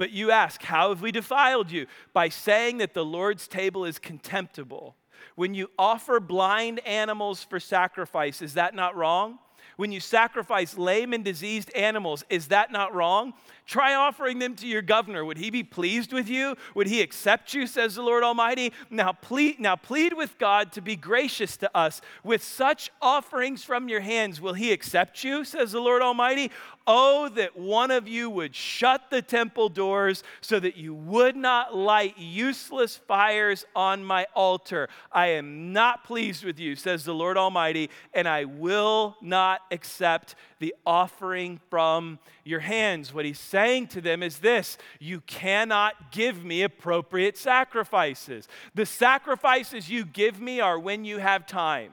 But 0.02 0.10
you 0.10 0.32
ask, 0.32 0.60
How 0.64 0.88
have 0.88 1.00
we 1.00 1.12
defiled 1.12 1.70
you? 1.70 1.86
By 2.12 2.28
saying 2.28 2.78
that 2.78 2.92
the 2.92 3.04
Lord's 3.04 3.46
table 3.46 3.84
is 3.84 4.00
contemptible. 4.00 4.96
When 5.36 5.54
you 5.54 5.70
offer 5.78 6.18
blind 6.18 6.84
animals 6.84 7.44
for 7.44 7.60
sacrifice, 7.60 8.42
is 8.42 8.54
that 8.54 8.74
not 8.74 8.96
wrong? 8.96 9.38
When 9.76 9.92
you 9.92 10.00
sacrifice 10.00 10.76
lame 10.76 11.12
and 11.12 11.24
diseased 11.24 11.72
animals, 11.76 12.24
is 12.28 12.48
that 12.48 12.72
not 12.72 12.92
wrong? 12.92 13.34
Try 13.66 13.94
offering 13.94 14.38
them 14.38 14.54
to 14.56 14.66
your 14.66 14.82
governor. 14.82 15.24
Would 15.24 15.38
he 15.38 15.50
be 15.50 15.62
pleased 15.62 16.12
with 16.12 16.28
you? 16.28 16.56
Would 16.74 16.88
he 16.88 17.00
accept 17.00 17.54
you, 17.54 17.66
says 17.66 17.94
the 17.94 18.02
Lord 18.02 18.22
Almighty? 18.22 18.72
Now 18.90 19.12
plead, 19.12 19.60
now 19.60 19.76
plead 19.76 20.12
with 20.12 20.36
God 20.38 20.72
to 20.72 20.80
be 20.80 20.96
gracious 20.96 21.56
to 21.58 21.76
us. 21.76 22.00
With 22.24 22.42
such 22.42 22.90
offerings 23.00 23.64
from 23.64 23.88
your 23.88 24.00
hands, 24.00 24.40
will 24.40 24.54
he 24.54 24.72
accept 24.72 25.22
you, 25.24 25.44
says 25.44 25.72
the 25.72 25.80
Lord 25.80 26.02
Almighty? 26.02 26.50
Oh, 26.86 27.28
that 27.30 27.56
one 27.56 27.92
of 27.92 28.08
you 28.08 28.28
would 28.28 28.56
shut 28.56 29.10
the 29.10 29.22
temple 29.22 29.68
doors 29.68 30.24
so 30.40 30.58
that 30.58 30.76
you 30.76 30.94
would 30.94 31.36
not 31.36 31.76
light 31.76 32.18
useless 32.18 32.96
fires 32.96 33.64
on 33.76 34.04
my 34.04 34.26
altar. 34.34 34.88
I 35.12 35.28
am 35.28 35.72
not 35.72 36.02
pleased 36.02 36.44
with 36.44 36.58
you, 36.58 36.74
says 36.74 37.04
the 37.04 37.14
Lord 37.14 37.36
Almighty, 37.36 37.88
and 38.12 38.26
I 38.26 38.46
will 38.46 39.16
not 39.20 39.60
accept 39.70 40.34
the 40.58 40.74
offering 40.84 41.60
from 41.70 42.18
your 42.44 42.60
hands. 42.60 43.14
What 43.14 43.24
he's 43.24 43.38
saying 43.62 43.86
to 43.86 44.00
them 44.00 44.22
is 44.22 44.38
this 44.38 44.76
You 44.98 45.20
cannot 45.20 46.12
give 46.12 46.44
me 46.44 46.62
appropriate 46.62 47.38
sacrifices. 47.38 48.48
The 48.74 48.86
sacrifices 48.86 49.88
you 49.88 50.04
give 50.04 50.40
me 50.40 50.60
are 50.60 50.78
when 50.78 51.04
you 51.04 51.18
have 51.18 51.46
time, 51.46 51.92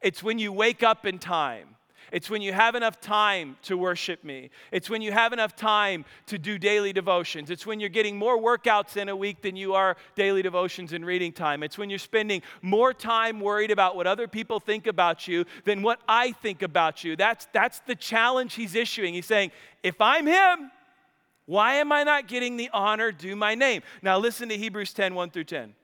it's 0.00 0.22
when 0.22 0.38
you 0.38 0.52
wake 0.52 0.82
up 0.82 1.06
in 1.06 1.18
time. 1.18 1.76
It's 2.12 2.30
when 2.30 2.42
you 2.42 2.52
have 2.52 2.74
enough 2.74 3.00
time 3.00 3.56
to 3.62 3.76
worship 3.76 4.24
me. 4.24 4.50
It's 4.72 4.88
when 4.88 5.02
you 5.02 5.12
have 5.12 5.32
enough 5.32 5.54
time 5.54 6.04
to 6.26 6.38
do 6.38 6.58
daily 6.58 6.92
devotions. 6.92 7.50
It's 7.50 7.66
when 7.66 7.80
you're 7.80 7.88
getting 7.88 8.16
more 8.16 8.38
workouts 8.38 8.96
in 8.96 9.08
a 9.08 9.16
week 9.16 9.42
than 9.42 9.56
you 9.56 9.74
are 9.74 9.96
daily 10.14 10.42
devotions 10.42 10.92
and 10.92 11.04
reading 11.04 11.32
time. 11.32 11.62
It's 11.62 11.76
when 11.76 11.90
you're 11.90 11.98
spending 11.98 12.42
more 12.62 12.94
time 12.94 13.40
worried 13.40 13.70
about 13.70 13.96
what 13.96 14.06
other 14.06 14.26
people 14.26 14.60
think 14.60 14.86
about 14.86 15.28
you 15.28 15.44
than 15.64 15.82
what 15.82 16.00
I 16.08 16.32
think 16.32 16.62
about 16.62 17.04
you. 17.04 17.16
That's, 17.16 17.46
that's 17.52 17.80
the 17.80 17.94
challenge 17.94 18.54
he's 18.54 18.74
issuing. 18.74 19.14
He's 19.14 19.26
saying, 19.26 19.50
if 19.82 20.00
I'm 20.00 20.26
him, 20.26 20.70
why 21.44 21.74
am 21.74 21.92
I 21.92 22.04
not 22.04 22.28
getting 22.28 22.56
the 22.56 22.70
honor 22.72 23.12
due 23.12 23.36
my 23.36 23.54
name? 23.54 23.82
Now 24.02 24.18
listen 24.18 24.48
to 24.50 24.56
Hebrews 24.56 24.92
10 24.92 25.14
1 25.14 25.30
through 25.30 25.44
10. 25.44 25.74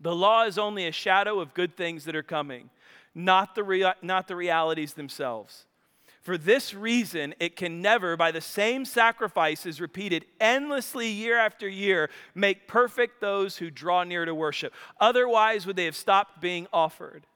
The 0.00 0.14
law 0.14 0.44
is 0.44 0.58
only 0.58 0.86
a 0.86 0.92
shadow 0.92 1.40
of 1.40 1.54
good 1.54 1.76
things 1.76 2.04
that 2.04 2.14
are 2.14 2.22
coming 2.22 2.68
not 3.16 3.54
the, 3.54 3.64
rea- 3.64 3.94
not 4.02 4.28
the 4.28 4.36
realities 4.36 4.92
themselves. 4.92 5.64
For 6.20 6.36
this 6.36 6.74
reason, 6.74 7.34
it 7.40 7.56
can 7.56 7.80
never, 7.80 8.16
by 8.16 8.30
the 8.30 8.40
same 8.40 8.84
sacrifices 8.84 9.80
repeated 9.80 10.26
endlessly 10.40 11.08
year 11.08 11.38
after 11.38 11.68
year, 11.68 12.10
make 12.34 12.68
perfect 12.68 13.20
those 13.20 13.56
who 13.56 13.70
draw 13.70 14.02
near 14.04 14.24
to 14.24 14.34
worship. 14.34 14.74
Otherwise, 15.00 15.66
would 15.66 15.76
they 15.76 15.84
have 15.84 15.96
stopped 15.96 16.40
being 16.40 16.66
offered? 16.72 17.26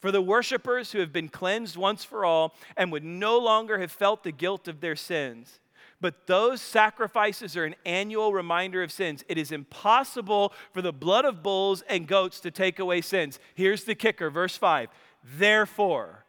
For 0.00 0.10
the 0.10 0.20
worshippers 0.20 0.92
who 0.92 0.98
have 0.98 1.12
been 1.12 1.28
cleansed 1.30 1.76
once 1.76 2.04
for 2.04 2.24
all 2.24 2.54
and 2.76 2.92
would 2.92 3.04
no 3.04 3.38
longer 3.38 3.78
have 3.78 3.92
felt 3.92 4.24
the 4.24 4.32
guilt 4.32 4.68
of 4.68 4.80
their 4.80 4.96
sins. 4.96 5.60
But 6.00 6.26
those 6.26 6.60
sacrifices 6.60 7.56
are 7.56 7.64
an 7.64 7.76
annual 7.86 8.32
reminder 8.32 8.82
of 8.82 8.92
sins. 8.92 9.24
It 9.28 9.38
is 9.38 9.52
impossible 9.52 10.52
for 10.72 10.82
the 10.82 10.92
blood 10.92 11.24
of 11.24 11.42
bulls 11.42 11.82
and 11.88 12.06
goats 12.06 12.40
to 12.40 12.50
take 12.50 12.78
away 12.78 13.00
sins. 13.00 13.38
Here's 13.54 13.84
the 13.84 13.94
kicker, 13.94 14.28
verse 14.28 14.56
5. 14.56 14.88
Therefore, 15.24 16.24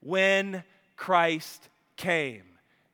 when 0.00 0.64
Christ 0.96 1.68
came, 1.96 2.44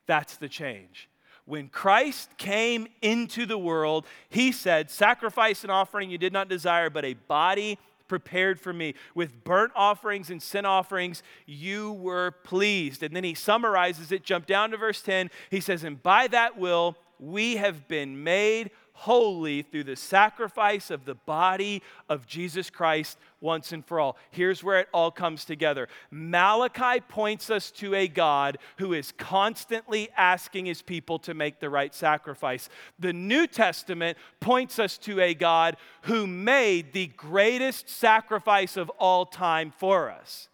that's 0.06 0.36
the 0.36 0.48
change. 0.48 1.08
When 1.44 1.68
Christ 1.68 2.36
came 2.36 2.88
into 3.00 3.46
the 3.46 3.56
world, 3.56 4.06
he 4.28 4.52
said, 4.52 4.90
Sacrifice 4.90 5.62
and 5.62 5.72
offering 5.72 6.10
you 6.10 6.18
did 6.18 6.32
not 6.32 6.48
desire, 6.48 6.90
but 6.90 7.06
a 7.06 7.14
body 7.14 7.78
prepared 8.08 8.60
for 8.60 8.72
me. 8.72 8.94
With 9.14 9.44
burnt 9.44 9.72
offerings 9.76 10.30
and 10.30 10.42
sin 10.42 10.66
offerings, 10.66 11.22
you 11.46 11.92
were 11.92 12.32
pleased. 12.42 13.02
And 13.02 13.14
then 13.14 13.24
he 13.24 13.34
summarizes 13.34 14.10
it. 14.12 14.24
Jump 14.24 14.46
down 14.46 14.72
to 14.72 14.76
verse 14.76 15.00
10. 15.02 15.30
He 15.50 15.60
says, 15.60 15.84
And 15.84 16.02
by 16.02 16.26
that 16.28 16.58
will 16.58 16.96
we 17.18 17.56
have 17.56 17.86
been 17.88 18.24
made 18.24 18.70
holy 18.98 19.62
through 19.62 19.84
the 19.84 19.94
sacrifice 19.94 20.90
of 20.90 21.04
the 21.04 21.14
body 21.14 21.80
of 22.08 22.26
Jesus 22.26 22.68
Christ 22.68 23.16
once 23.40 23.70
and 23.70 23.86
for 23.86 24.00
all. 24.00 24.16
Here's 24.32 24.64
where 24.64 24.80
it 24.80 24.88
all 24.92 25.12
comes 25.12 25.44
together. 25.44 25.86
Malachi 26.10 27.00
points 27.08 27.48
us 27.48 27.70
to 27.70 27.94
a 27.94 28.08
God 28.08 28.58
who 28.78 28.92
is 28.92 29.12
constantly 29.16 30.08
asking 30.16 30.66
his 30.66 30.82
people 30.82 31.20
to 31.20 31.32
make 31.32 31.60
the 31.60 31.70
right 31.70 31.94
sacrifice. 31.94 32.68
The 32.98 33.12
New 33.12 33.46
Testament 33.46 34.18
points 34.40 34.80
us 34.80 34.98
to 34.98 35.20
a 35.20 35.32
God 35.32 35.76
who 36.02 36.26
made 36.26 36.92
the 36.92 37.06
greatest 37.06 37.88
sacrifice 37.88 38.76
of 38.76 38.90
all 38.98 39.24
time 39.24 39.72
for 39.76 40.10
us. 40.10 40.48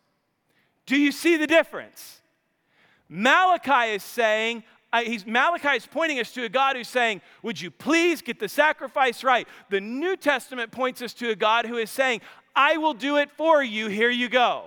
Do 0.84 0.98
you 0.98 1.12
see 1.12 1.38
the 1.38 1.46
difference? 1.46 2.20
Malachi 3.08 3.94
is 3.94 4.02
saying, 4.02 4.64
he's, 5.02 5.26
Malachi 5.26 5.76
is 5.76 5.86
pointing 5.86 6.20
us 6.20 6.30
to 6.32 6.44
a 6.44 6.48
God 6.48 6.76
who's 6.76 6.88
saying, 6.88 7.20
Would 7.42 7.60
you 7.60 7.70
please 7.70 8.22
get 8.22 8.38
the 8.38 8.48
sacrifice 8.48 9.24
right? 9.24 9.48
The 9.70 9.80
New 9.80 10.16
Testament 10.16 10.70
points 10.70 11.02
us 11.02 11.14
to 11.14 11.30
a 11.30 11.36
God 11.36 11.66
who 11.66 11.76
is 11.76 11.90
saying, 11.90 12.20
I 12.54 12.76
will 12.76 12.94
do 12.94 13.16
it 13.16 13.30
for 13.32 13.62
you. 13.62 13.88
Here 13.88 14.10
you 14.10 14.28
go. 14.28 14.66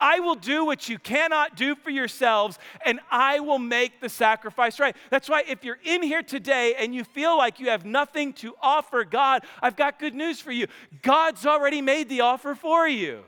I 0.00 0.20
will 0.20 0.36
do 0.36 0.64
what 0.64 0.88
you 0.88 0.98
cannot 0.98 1.56
do 1.56 1.74
for 1.74 1.90
yourselves, 1.90 2.58
and 2.84 3.00
I 3.10 3.40
will 3.40 3.58
make 3.58 4.00
the 4.00 4.08
sacrifice 4.08 4.78
right. 4.78 4.96
That's 5.10 5.28
why, 5.28 5.42
if 5.48 5.64
you're 5.64 5.78
in 5.84 6.02
here 6.02 6.22
today 6.22 6.74
and 6.78 6.94
you 6.94 7.02
feel 7.02 7.36
like 7.36 7.58
you 7.58 7.70
have 7.70 7.84
nothing 7.84 8.32
to 8.34 8.54
offer 8.62 9.04
God, 9.04 9.42
I've 9.60 9.76
got 9.76 9.98
good 9.98 10.14
news 10.14 10.40
for 10.40 10.52
you. 10.52 10.68
God's 11.02 11.46
already 11.46 11.82
made 11.82 12.08
the 12.08 12.20
offer 12.20 12.54
for 12.54 12.86
you. 12.86 13.24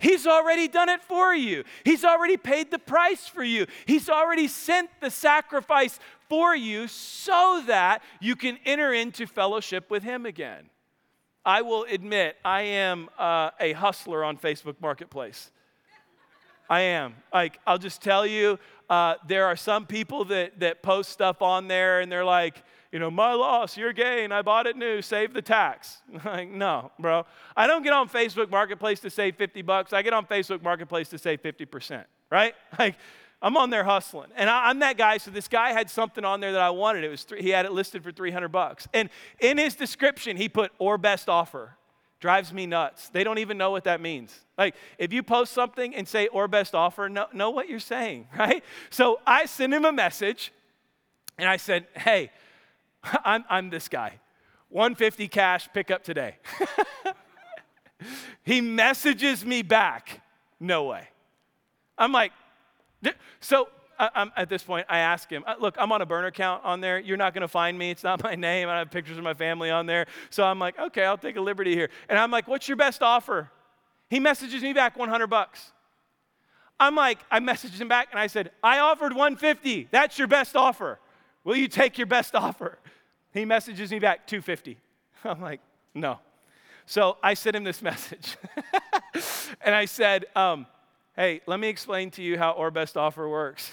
He's 0.00 0.26
already 0.26 0.66
done 0.66 0.88
it 0.88 1.02
for 1.02 1.34
you. 1.34 1.64
He's 1.84 2.04
already 2.04 2.36
paid 2.36 2.70
the 2.70 2.78
price 2.78 3.28
for 3.28 3.44
you. 3.44 3.66
He's 3.86 4.08
already 4.08 4.48
sent 4.48 4.90
the 5.00 5.10
sacrifice 5.10 6.00
for 6.28 6.56
you 6.56 6.88
so 6.88 7.62
that 7.66 8.02
you 8.20 8.34
can 8.34 8.58
enter 8.64 8.92
into 8.92 9.26
fellowship 9.26 9.90
with 9.90 10.02
Him 10.02 10.26
again. 10.26 10.70
I 11.44 11.62
will 11.62 11.84
admit, 11.84 12.36
I 12.44 12.62
am 12.62 13.08
uh, 13.18 13.50
a 13.60 13.72
hustler 13.72 14.24
on 14.24 14.36
Facebook 14.36 14.76
Marketplace. 14.80 15.50
I 16.68 16.80
am. 16.80 17.14
Like, 17.32 17.58
I'll 17.66 17.78
just 17.78 18.00
tell 18.00 18.26
you, 18.26 18.58
uh, 18.88 19.14
there 19.26 19.46
are 19.46 19.56
some 19.56 19.86
people 19.86 20.24
that, 20.26 20.60
that 20.60 20.82
post 20.82 21.10
stuff 21.10 21.42
on 21.42 21.68
there 21.68 22.00
and 22.00 22.10
they're 22.10 22.24
like, 22.24 22.62
you 22.92 22.98
know, 22.98 23.10
my 23.10 23.34
loss, 23.34 23.76
your 23.76 23.92
gain, 23.92 24.32
I 24.32 24.42
bought 24.42 24.66
it 24.66 24.76
new, 24.76 25.00
save 25.00 25.32
the 25.32 25.42
tax. 25.42 25.98
like, 26.24 26.48
no, 26.48 26.90
bro. 26.98 27.24
I 27.56 27.66
don't 27.66 27.82
get 27.82 27.92
on 27.92 28.08
Facebook 28.08 28.50
Marketplace 28.50 29.00
to 29.00 29.10
save 29.10 29.36
50 29.36 29.62
bucks. 29.62 29.92
I 29.92 30.02
get 30.02 30.12
on 30.12 30.26
Facebook 30.26 30.62
Marketplace 30.62 31.08
to 31.10 31.18
save 31.18 31.42
50%, 31.42 32.04
right? 32.30 32.54
Like, 32.78 32.96
I'm 33.42 33.56
on 33.56 33.70
there 33.70 33.84
hustling. 33.84 34.30
And 34.36 34.50
I, 34.50 34.70
am 34.70 34.80
that 34.80 34.98
guy. 34.98 35.16
So 35.16 35.30
this 35.30 35.48
guy 35.48 35.72
had 35.72 35.88
something 35.88 36.24
on 36.24 36.40
there 36.40 36.52
that 36.52 36.60
I 36.60 36.70
wanted. 36.70 37.04
It 37.04 37.08
was 37.08 37.26
he 37.38 37.48
had 37.50 37.64
it 37.64 37.72
listed 37.72 38.02
for 38.02 38.12
300 38.12 38.48
bucks. 38.48 38.86
And 38.92 39.08
in 39.38 39.56
his 39.56 39.74
description, 39.74 40.36
he 40.36 40.48
put 40.48 40.72
or 40.78 40.98
best 40.98 41.28
offer. 41.28 41.76
Drives 42.20 42.52
me 42.52 42.66
nuts. 42.66 43.08
They 43.08 43.24
don't 43.24 43.38
even 43.38 43.56
know 43.56 43.70
what 43.70 43.84
that 43.84 44.02
means. 44.02 44.38
Like 44.58 44.74
if 44.98 45.10
you 45.10 45.22
post 45.22 45.54
something 45.54 45.94
and 45.94 46.06
say 46.06 46.26
or 46.26 46.48
best 46.48 46.74
offer, 46.74 47.08
know, 47.08 47.26
know 47.32 47.48
what 47.48 47.70
you're 47.70 47.80
saying, 47.80 48.28
right? 48.38 48.62
So 48.90 49.20
I 49.26 49.46
sent 49.46 49.72
him 49.72 49.86
a 49.86 49.92
message 49.92 50.52
and 51.38 51.48
I 51.48 51.56
said, 51.56 51.86
hey, 51.96 52.30
I'm, 53.24 53.44
I'm 53.48 53.70
this 53.70 53.88
guy. 53.88 54.20
150 54.68 55.28
cash, 55.28 55.68
pick 55.72 55.90
up 55.90 56.04
today. 56.04 56.36
he 58.42 58.60
messages 58.60 59.44
me 59.44 59.62
back, 59.62 60.22
no 60.60 60.84
way. 60.84 61.08
I'm 61.98 62.12
like, 62.12 62.32
so 63.40 63.68
I'm 63.98 64.32
at 64.36 64.48
this 64.48 64.62
point, 64.62 64.86
I 64.88 64.98
ask 65.00 65.28
him, 65.28 65.44
uh, 65.46 65.54
look, 65.60 65.76
I'm 65.78 65.92
on 65.92 66.00
a 66.00 66.06
burner 66.06 66.28
account 66.28 66.64
on 66.64 66.80
there. 66.80 66.98
You're 66.98 67.18
not 67.18 67.34
going 67.34 67.42
to 67.42 67.48
find 67.48 67.78
me. 67.78 67.90
It's 67.90 68.02
not 68.02 68.22
my 68.24 68.34
name. 68.34 68.68
I 68.68 68.78
have 68.78 68.90
pictures 68.90 69.18
of 69.18 69.24
my 69.24 69.34
family 69.34 69.70
on 69.70 69.86
there. 69.86 70.06
So 70.30 70.44
I'm 70.44 70.58
like, 70.58 70.78
okay, 70.78 71.04
I'll 71.04 71.18
take 71.18 71.36
a 71.36 71.40
liberty 71.40 71.74
here. 71.74 71.90
And 72.08 72.18
I'm 72.18 72.30
like, 72.30 72.48
what's 72.48 72.68
your 72.68 72.76
best 72.76 73.02
offer? 73.02 73.50
He 74.08 74.18
messages 74.18 74.62
me 74.62 74.72
back 74.72 74.96
100 74.96 75.26
bucks. 75.26 75.72
I'm 76.78 76.94
like, 76.94 77.18
I 77.30 77.40
messaged 77.40 77.78
him 77.78 77.88
back 77.88 78.08
and 78.10 78.18
I 78.18 78.26
said, 78.26 78.50
I 78.62 78.78
offered 78.78 79.12
150. 79.12 79.88
That's 79.90 80.18
your 80.18 80.28
best 80.28 80.56
offer. 80.56 80.98
Will 81.44 81.56
you 81.56 81.68
take 81.68 81.98
your 81.98 82.06
best 82.06 82.34
offer? 82.34 82.78
He 83.32 83.44
messages 83.44 83.90
me 83.90 83.98
back 83.98 84.26
250. 84.26 84.78
I'm 85.24 85.40
like, 85.40 85.60
no. 85.94 86.18
So 86.86 87.16
I 87.22 87.34
sent 87.34 87.56
him 87.56 87.64
this 87.64 87.82
message. 87.90 88.36
and 89.60 89.74
I 89.74 89.84
said, 89.84 90.26
um, 90.34 90.66
Hey, 91.16 91.40
let 91.46 91.60
me 91.60 91.68
explain 91.68 92.10
to 92.12 92.22
you 92.22 92.38
how 92.38 92.52
or 92.52 92.70
best 92.70 92.96
offer 92.96 93.28
works. 93.28 93.70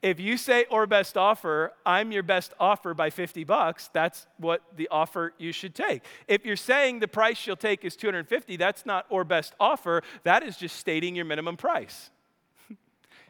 if 0.00 0.20
you 0.20 0.36
say 0.36 0.64
or 0.70 0.86
best 0.86 1.16
offer, 1.16 1.72
I'm 1.84 2.12
your 2.12 2.22
best 2.22 2.54
offer 2.58 2.94
by 2.94 3.10
50 3.10 3.44
bucks, 3.44 3.90
that's 3.92 4.26
what 4.38 4.62
the 4.76 4.88
offer 4.90 5.34
you 5.38 5.52
should 5.52 5.74
take. 5.74 6.02
If 6.28 6.46
you're 6.46 6.56
saying 6.56 7.00
the 7.00 7.08
price 7.08 7.46
you'll 7.46 7.56
take 7.56 7.84
is 7.84 7.96
250, 7.96 8.56
that's 8.56 8.86
not 8.86 9.06
or 9.10 9.24
best 9.24 9.54
offer, 9.58 10.02
that 10.22 10.42
is 10.42 10.56
just 10.56 10.76
stating 10.76 11.16
your 11.16 11.24
minimum 11.24 11.56
price. 11.56 12.10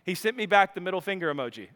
he 0.04 0.14
sent 0.14 0.36
me 0.36 0.46
back 0.46 0.74
the 0.74 0.80
middle 0.80 1.00
finger 1.00 1.34
emoji. 1.34 1.68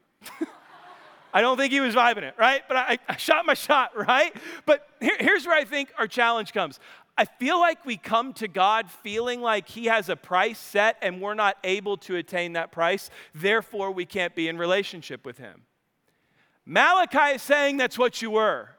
I 1.34 1.40
don't 1.40 1.56
think 1.56 1.72
he 1.72 1.80
was 1.80 1.96
vibing 1.96 2.22
it, 2.22 2.34
right? 2.38 2.62
But 2.68 2.76
I, 2.76 2.98
I 3.08 3.16
shot 3.16 3.44
my 3.44 3.54
shot, 3.54 3.90
right? 4.08 4.34
But 4.64 4.88
here, 5.00 5.16
here's 5.18 5.44
where 5.44 5.58
I 5.58 5.64
think 5.64 5.92
our 5.98 6.06
challenge 6.06 6.52
comes. 6.52 6.78
I 7.18 7.24
feel 7.24 7.58
like 7.58 7.84
we 7.84 7.96
come 7.96 8.32
to 8.34 8.48
God 8.48 8.90
feeling 8.90 9.40
like 9.40 9.68
He 9.68 9.86
has 9.86 10.08
a 10.08 10.16
price 10.16 10.58
set 10.58 10.96
and 11.02 11.20
we're 11.20 11.34
not 11.34 11.56
able 11.64 11.96
to 11.98 12.16
attain 12.16 12.54
that 12.54 12.72
price. 12.72 13.10
Therefore, 13.34 13.90
we 13.90 14.06
can't 14.06 14.34
be 14.34 14.48
in 14.48 14.58
relationship 14.58 15.26
with 15.26 15.38
Him. 15.38 15.62
Malachi 16.64 17.34
is 17.34 17.42
saying 17.42 17.76
that's 17.76 17.98
what 17.98 18.22
you 18.22 18.30
were. 18.30 18.70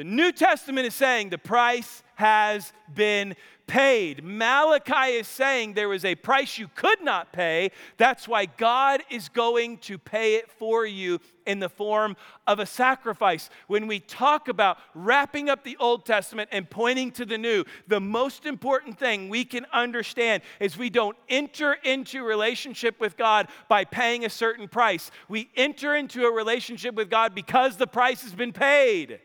The 0.00 0.04
New 0.04 0.32
Testament 0.32 0.86
is 0.86 0.94
saying 0.94 1.28
the 1.28 1.36
price 1.36 2.02
has 2.14 2.72
been 2.94 3.36
paid. 3.66 4.24
Malachi 4.24 5.18
is 5.18 5.28
saying 5.28 5.74
there 5.74 5.90
was 5.90 6.06
a 6.06 6.14
price 6.14 6.56
you 6.56 6.68
could 6.74 7.04
not 7.04 7.34
pay. 7.34 7.70
That's 7.98 8.26
why 8.26 8.46
God 8.46 9.02
is 9.10 9.28
going 9.28 9.76
to 9.80 9.98
pay 9.98 10.36
it 10.36 10.50
for 10.52 10.86
you 10.86 11.20
in 11.44 11.58
the 11.58 11.68
form 11.68 12.16
of 12.46 12.60
a 12.60 12.64
sacrifice. 12.64 13.50
When 13.66 13.86
we 13.86 14.00
talk 14.00 14.48
about 14.48 14.78
wrapping 14.94 15.50
up 15.50 15.64
the 15.64 15.76
Old 15.78 16.06
Testament 16.06 16.48
and 16.50 16.70
pointing 16.70 17.10
to 17.10 17.26
the 17.26 17.36
new, 17.36 17.64
the 17.86 18.00
most 18.00 18.46
important 18.46 18.98
thing 18.98 19.28
we 19.28 19.44
can 19.44 19.66
understand 19.70 20.42
is 20.60 20.78
we 20.78 20.88
don't 20.88 21.16
enter 21.28 21.74
into 21.74 22.24
relationship 22.24 22.98
with 23.00 23.18
God 23.18 23.48
by 23.68 23.84
paying 23.84 24.24
a 24.24 24.30
certain 24.30 24.66
price. 24.66 25.10
We 25.28 25.50
enter 25.56 25.94
into 25.94 26.24
a 26.24 26.32
relationship 26.32 26.94
with 26.94 27.10
God 27.10 27.34
because 27.34 27.76
the 27.76 27.86
price 27.86 28.22
has 28.22 28.32
been 28.32 28.54
paid. 28.54 29.20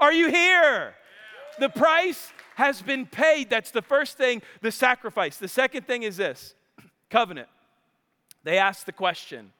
Are 0.00 0.12
you 0.12 0.30
here? 0.30 0.94
The 1.58 1.68
price 1.68 2.32
has 2.54 2.82
been 2.82 3.06
paid. 3.06 3.50
That's 3.50 3.70
the 3.70 3.82
first 3.82 4.16
thing, 4.16 4.42
the 4.60 4.72
sacrifice. 4.72 5.36
The 5.36 5.48
second 5.48 5.86
thing 5.86 6.02
is 6.02 6.16
this 6.16 6.54
covenant. 7.10 7.48
They 8.44 8.58
ask 8.58 8.84
the 8.84 8.92
question, 8.92 9.52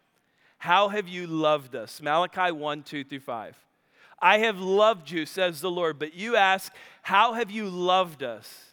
How 0.59 0.89
have 0.89 1.09
you 1.09 1.27
loved 1.27 1.75
us? 1.75 2.01
Malachi 2.01 2.53
1 2.53 2.83
2 2.83 3.05
through 3.05 3.21
5. 3.21 3.57
I 4.21 4.39
have 4.39 4.59
loved 4.59 5.11
you, 5.11 5.27
says 5.27 5.61
the 5.61 5.71
Lord, 5.71 5.99
but 5.99 6.15
you 6.15 6.37
ask, 6.37 6.73
How 7.03 7.35
have 7.35 7.51
you 7.51 7.69
loved 7.69 8.23
us? 8.23 8.73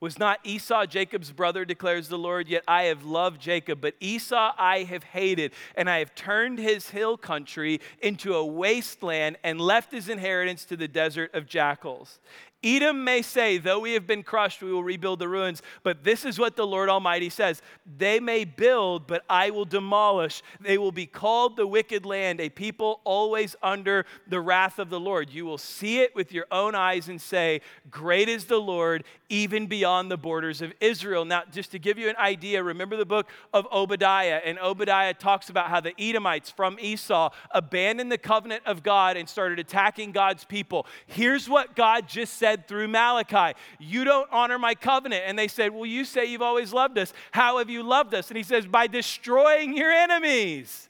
Was 0.00 0.18
not 0.18 0.40
Esau 0.44 0.86
Jacob's 0.86 1.32
brother, 1.32 1.64
declares 1.64 2.08
the 2.08 2.18
Lord? 2.18 2.48
Yet 2.48 2.64
I 2.68 2.84
have 2.84 3.04
loved 3.04 3.40
Jacob, 3.40 3.80
but 3.80 3.94
Esau 4.00 4.52
I 4.58 4.84
have 4.84 5.04
hated, 5.04 5.52
and 5.74 5.88
I 5.88 5.98
have 6.00 6.14
turned 6.14 6.58
his 6.58 6.90
hill 6.90 7.16
country 7.16 7.80
into 8.00 8.34
a 8.34 8.44
wasteland 8.44 9.36
and 9.42 9.60
left 9.60 9.92
his 9.92 10.08
inheritance 10.08 10.64
to 10.66 10.76
the 10.76 10.88
desert 10.88 11.34
of 11.34 11.46
jackals. 11.46 12.20
Edom 12.66 13.04
may 13.04 13.22
say, 13.22 13.58
Though 13.58 13.78
we 13.78 13.92
have 13.92 14.08
been 14.08 14.24
crushed, 14.24 14.60
we 14.60 14.72
will 14.72 14.82
rebuild 14.82 15.20
the 15.20 15.28
ruins. 15.28 15.62
But 15.84 16.02
this 16.02 16.24
is 16.24 16.36
what 16.36 16.56
the 16.56 16.66
Lord 16.66 16.88
Almighty 16.88 17.30
says 17.30 17.62
They 17.96 18.18
may 18.18 18.44
build, 18.44 19.06
but 19.06 19.24
I 19.30 19.50
will 19.50 19.64
demolish. 19.64 20.42
They 20.60 20.76
will 20.76 20.90
be 20.90 21.06
called 21.06 21.56
the 21.56 21.66
wicked 21.66 22.04
land, 22.04 22.40
a 22.40 22.48
people 22.48 23.00
always 23.04 23.54
under 23.62 24.04
the 24.26 24.40
wrath 24.40 24.80
of 24.80 24.90
the 24.90 24.98
Lord. 24.98 25.30
You 25.30 25.46
will 25.46 25.58
see 25.58 26.00
it 26.00 26.12
with 26.16 26.32
your 26.32 26.46
own 26.50 26.74
eyes 26.74 27.08
and 27.08 27.20
say, 27.20 27.60
Great 27.88 28.28
is 28.28 28.46
the 28.46 28.58
Lord, 28.58 29.04
even 29.28 29.68
beyond 29.68 30.10
the 30.10 30.16
borders 30.16 30.60
of 30.60 30.72
Israel. 30.80 31.24
Now, 31.24 31.44
just 31.52 31.70
to 31.70 31.78
give 31.78 31.98
you 31.98 32.08
an 32.08 32.16
idea, 32.16 32.64
remember 32.64 32.96
the 32.96 33.06
book 33.06 33.28
of 33.54 33.68
Obadiah, 33.72 34.40
and 34.44 34.58
Obadiah 34.58 35.14
talks 35.14 35.50
about 35.50 35.68
how 35.68 35.80
the 35.80 35.94
Edomites 36.00 36.50
from 36.50 36.78
Esau 36.80 37.30
abandoned 37.52 38.10
the 38.10 38.18
covenant 38.18 38.62
of 38.66 38.82
God 38.82 39.16
and 39.16 39.28
started 39.28 39.60
attacking 39.60 40.10
God's 40.10 40.44
people. 40.44 40.84
Here's 41.06 41.48
what 41.48 41.76
God 41.76 42.08
just 42.08 42.34
said 42.34 42.55
said 42.56 42.66
through 42.66 42.88
Malachi, 42.88 43.58
You 43.78 44.04
don't 44.04 44.28
honor 44.32 44.58
my 44.58 44.74
covenant. 44.74 45.24
And 45.26 45.38
they 45.38 45.48
said, 45.48 45.72
Well, 45.72 45.86
you 45.86 46.04
say 46.04 46.26
you've 46.26 46.42
always 46.42 46.72
loved 46.72 46.98
us. 46.98 47.12
How 47.32 47.58
have 47.58 47.70
you 47.70 47.82
loved 47.82 48.14
us? 48.14 48.28
And 48.28 48.36
he 48.36 48.42
says, 48.42 48.66
By 48.66 48.86
destroying 48.86 49.76
your 49.76 49.90
enemies 49.90 50.88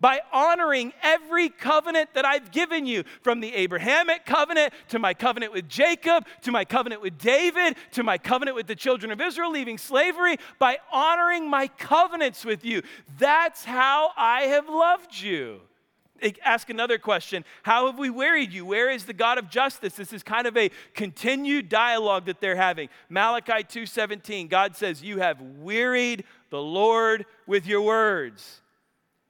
by 0.00 0.20
honoring 0.32 0.92
every 1.02 1.48
covenant 1.48 2.14
that 2.14 2.24
I've 2.24 2.52
given 2.52 2.86
you, 2.86 3.02
from 3.20 3.40
the 3.40 3.52
Abrahamic 3.52 4.24
covenant 4.24 4.72
to 4.90 5.00
my 5.00 5.12
covenant 5.12 5.52
with 5.52 5.68
Jacob, 5.68 6.24
to 6.42 6.52
my 6.52 6.64
covenant 6.64 7.02
with 7.02 7.18
David, 7.18 7.74
to 7.94 8.04
my 8.04 8.16
covenant 8.16 8.54
with 8.54 8.68
the 8.68 8.76
children 8.76 9.10
of 9.10 9.20
Israel 9.20 9.50
leaving 9.50 9.76
slavery, 9.76 10.36
by 10.60 10.78
honoring 10.92 11.50
my 11.50 11.66
covenants 11.66 12.44
with 12.44 12.64
you. 12.64 12.82
That's 13.18 13.64
how 13.64 14.12
I 14.16 14.42
have 14.42 14.68
loved 14.68 15.20
you 15.20 15.62
ask 16.44 16.70
another 16.70 16.98
question 16.98 17.44
How 17.62 17.86
have 17.86 17.98
we 17.98 18.10
wearied 18.10 18.52
you? 18.52 18.64
Where 18.64 18.90
is 18.90 19.04
the 19.04 19.12
God 19.12 19.38
of 19.38 19.50
justice? 19.50 19.94
This 19.94 20.12
is 20.12 20.22
kind 20.22 20.46
of 20.46 20.56
a 20.56 20.70
continued 20.94 21.68
dialogue 21.68 22.26
that 22.26 22.40
they're 22.40 22.56
having. 22.56 22.88
Malachi 23.08 23.64
2:17, 23.64 24.48
God 24.48 24.76
says, 24.76 25.02
You 25.02 25.18
have 25.18 25.40
wearied 25.40 26.24
the 26.50 26.62
Lord 26.62 27.26
with 27.46 27.66
your 27.66 27.82
words. 27.82 28.60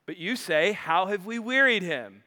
But 0.06 0.16
you 0.16 0.36
say, 0.36 0.72
How 0.72 1.06
have 1.06 1.26
we 1.26 1.38
wearied 1.38 1.82
him? 1.82 2.22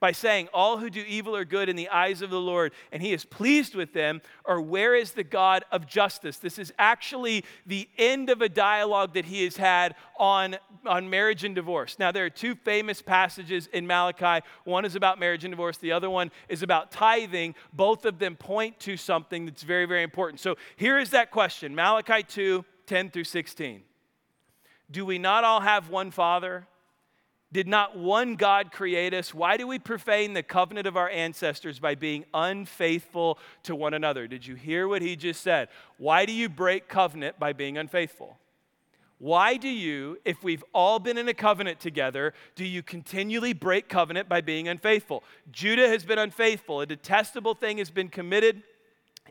By 0.00 0.12
saying, 0.12 0.48
All 0.52 0.78
who 0.78 0.90
do 0.90 1.04
evil 1.06 1.34
are 1.36 1.44
good 1.44 1.68
in 1.68 1.76
the 1.76 1.88
eyes 1.88 2.22
of 2.22 2.30
the 2.30 2.40
Lord, 2.40 2.72
and 2.92 3.02
he 3.02 3.12
is 3.12 3.24
pleased 3.24 3.74
with 3.74 3.92
them, 3.92 4.20
or 4.44 4.60
where 4.60 4.94
is 4.94 5.12
the 5.12 5.24
God 5.24 5.64
of 5.72 5.86
justice? 5.86 6.38
This 6.38 6.58
is 6.58 6.72
actually 6.78 7.44
the 7.66 7.88
end 7.98 8.30
of 8.30 8.42
a 8.42 8.48
dialogue 8.48 9.14
that 9.14 9.24
he 9.24 9.44
has 9.44 9.56
had 9.56 9.94
on, 10.18 10.56
on 10.86 11.10
marriage 11.10 11.44
and 11.44 11.54
divorce. 11.54 11.98
Now, 11.98 12.12
there 12.12 12.24
are 12.24 12.30
two 12.30 12.54
famous 12.54 13.02
passages 13.02 13.68
in 13.72 13.86
Malachi. 13.86 14.44
One 14.64 14.84
is 14.84 14.94
about 14.94 15.18
marriage 15.18 15.44
and 15.44 15.52
divorce, 15.52 15.78
the 15.78 15.92
other 15.92 16.10
one 16.10 16.30
is 16.48 16.62
about 16.62 16.90
tithing. 16.90 17.54
Both 17.72 18.04
of 18.04 18.18
them 18.18 18.36
point 18.36 18.78
to 18.80 18.96
something 18.96 19.46
that's 19.46 19.62
very, 19.62 19.86
very 19.86 20.02
important. 20.02 20.40
So 20.40 20.56
here 20.76 20.98
is 20.98 21.10
that 21.10 21.30
question 21.30 21.74
Malachi 21.74 22.22
2 22.22 22.64
10 22.86 23.10
through 23.10 23.24
16. 23.24 23.82
Do 24.90 25.04
we 25.04 25.18
not 25.18 25.44
all 25.44 25.60
have 25.60 25.90
one 25.90 26.10
Father? 26.10 26.66
Did 27.50 27.66
not 27.66 27.96
one 27.96 28.36
God 28.36 28.72
create 28.72 29.14
us? 29.14 29.32
Why 29.32 29.56
do 29.56 29.66
we 29.66 29.78
profane 29.78 30.34
the 30.34 30.42
covenant 30.42 30.86
of 30.86 30.98
our 30.98 31.08
ancestors 31.08 31.78
by 31.78 31.94
being 31.94 32.26
unfaithful 32.34 33.38
to 33.62 33.74
one 33.74 33.94
another? 33.94 34.26
Did 34.26 34.46
you 34.46 34.54
hear 34.54 34.86
what 34.86 35.00
he 35.00 35.16
just 35.16 35.40
said? 35.40 35.68
Why 35.96 36.26
do 36.26 36.32
you 36.32 36.50
break 36.50 36.88
covenant 36.88 37.38
by 37.38 37.54
being 37.54 37.78
unfaithful? 37.78 38.38
Why 39.18 39.56
do 39.56 39.68
you, 39.68 40.18
if 40.24 40.44
we've 40.44 40.64
all 40.72 40.98
been 40.98 41.18
in 41.18 41.26
a 41.28 41.34
covenant 41.34 41.80
together, 41.80 42.34
do 42.54 42.64
you 42.64 42.82
continually 42.82 43.52
break 43.52 43.88
covenant 43.88 44.28
by 44.28 44.42
being 44.42 44.68
unfaithful? 44.68 45.24
Judah 45.50 45.88
has 45.88 46.04
been 46.04 46.18
unfaithful. 46.18 46.82
A 46.82 46.86
detestable 46.86 47.54
thing 47.54 47.78
has 47.78 47.90
been 47.90 48.08
committed 48.08 48.62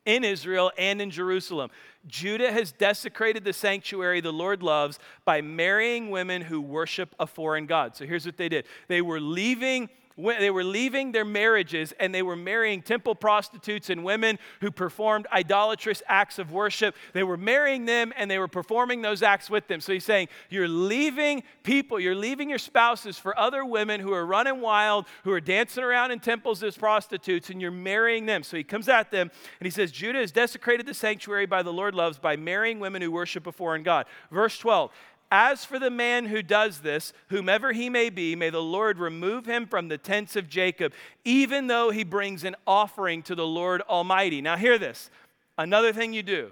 in 0.08 0.24
Israel 0.24 0.72
and 0.78 1.00
in 1.02 1.12
Jerusalem. 1.12 1.70
Judah 2.08 2.52
has 2.52 2.72
desecrated 2.72 3.44
the 3.44 3.54
sanctuary 3.54 4.22
the 4.22 4.32
Lord 4.32 4.64
loves 4.64 4.98
by 5.26 5.42
marrying 5.42 6.10
women 6.10 6.42
who 6.42 6.62
worship 6.62 7.14
a 7.20 7.28
foreign 7.28 7.68
God. 7.68 7.96
So 7.96 8.06
here's 8.06 8.26
what 8.26 8.38
they 8.38 8.50
did 8.50 8.66
they 8.88 9.02
were 9.02 9.20
leaving 9.20 9.90
they 10.18 10.50
were 10.50 10.64
leaving 10.64 11.12
their 11.12 11.26
marriages 11.26 11.94
and 12.00 12.14
they 12.14 12.24
were 12.24 12.36
marrying 12.36 12.82
temple 12.82 13.14
prostitutes 13.14 13.90
and 13.90 14.04
women 14.04 14.40
who 14.62 14.72
performed 14.72 15.28
idolatrous 15.32 16.02
acts 16.08 16.40
of 16.40 16.52
worship. 16.52 16.96
They 17.14 17.24
were 17.24 17.38
marrying 17.38 17.86
them 17.86 18.12
and 18.18 18.30
they 18.30 18.40
were 18.40 18.48
performing 18.48 19.02
those 19.04 19.22
acts 19.22 19.50
with 19.50 19.68
them. 19.68 19.80
So 19.80 19.94
he's 19.94 20.06
saying, 20.06 20.30
You're 20.50 20.68
leaving 20.68 21.44
people, 21.64 22.00
you're 22.00 22.16
leaving 22.16 22.50
your 22.50 22.58
spouses 22.58 23.18
for 23.18 23.38
other 23.38 23.64
women 23.64 24.02
who 24.02 24.12
are 24.12 24.26
running 24.26 24.60
wild, 24.60 25.06
who 25.24 25.32
are 25.32 25.42
dancing 25.42 25.84
around 25.84 26.12
in 26.12 26.20
temples 26.20 26.64
as 26.64 26.76
prostitutes, 26.78 27.50
and 27.50 27.62
you're 27.62 27.72
marrying 27.72 28.26
them. 28.26 28.42
So 28.42 28.58
he 28.58 28.64
comes 28.64 28.90
at 28.90 29.12
them 29.12 29.30
and 29.60 29.66
he 29.66 29.72
says, 29.72 29.92
Judah 29.92 30.20
has 30.20 30.32
desecrated 30.32 30.88
the 30.88 30.94
sanctuary 30.94 31.46
by 31.46 31.62
the 31.62 31.74
Lord 31.74 31.94
loves 31.94 32.18
by 32.18 32.36
marrying 32.36 32.80
women 32.80 33.02
who 33.02 33.12
worship 33.12 33.46
a 33.46 33.52
foreign 33.52 33.84
God. 33.84 34.08
Verse 34.32 34.58
12. 34.58 34.92
As 35.30 35.66
for 35.66 35.78
the 35.78 35.90
man 35.90 36.26
who 36.26 36.42
does 36.42 36.80
this, 36.80 37.12
whomever 37.28 37.74
he 37.74 37.90
may 37.90 38.10
be, 38.10 38.36
may 38.36 38.50
the 38.50 38.62
Lord 38.62 38.98
remove 38.98 39.46
him 39.46 39.66
from 39.66 39.90
the 39.90 39.98
tents 39.98 40.36
of 40.38 40.50
Jacob, 40.50 40.94
even 41.26 41.68
though 41.68 41.90
he 41.90 42.06
brings 42.06 42.44
an 42.44 42.56
offering 42.66 43.22
to 43.24 43.36
the 43.36 43.46
Lord 43.46 43.82
Almighty. 43.90 44.42
Now, 44.42 44.56
hear 44.56 44.78
this 44.78 45.10
another 45.58 45.92
thing 45.92 46.14
you 46.14 46.24
do 46.24 46.52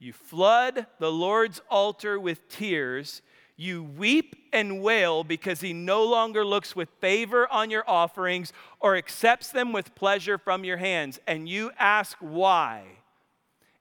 you 0.00 0.14
flood 0.14 0.86
the 0.98 1.12
Lord's 1.12 1.60
altar 1.70 2.18
with 2.18 2.48
tears. 2.48 3.22
You 3.56 3.84
weep 3.84 4.48
and 4.54 4.82
wail 4.82 5.22
because 5.22 5.60
he 5.60 5.74
no 5.74 6.02
longer 6.04 6.46
looks 6.46 6.74
with 6.74 6.88
favor 6.98 7.46
on 7.52 7.70
your 7.70 7.84
offerings 7.86 8.54
or 8.80 8.96
accepts 8.96 9.50
them 9.50 9.72
with 9.72 9.94
pleasure 9.94 10.38
from 10.38 10.64
your 10.64 10.78
hands. 10.78 11.20
And 11.26 11.46
you 11.46 11.70
ask 11.78 12.16
why. 12.20 12.84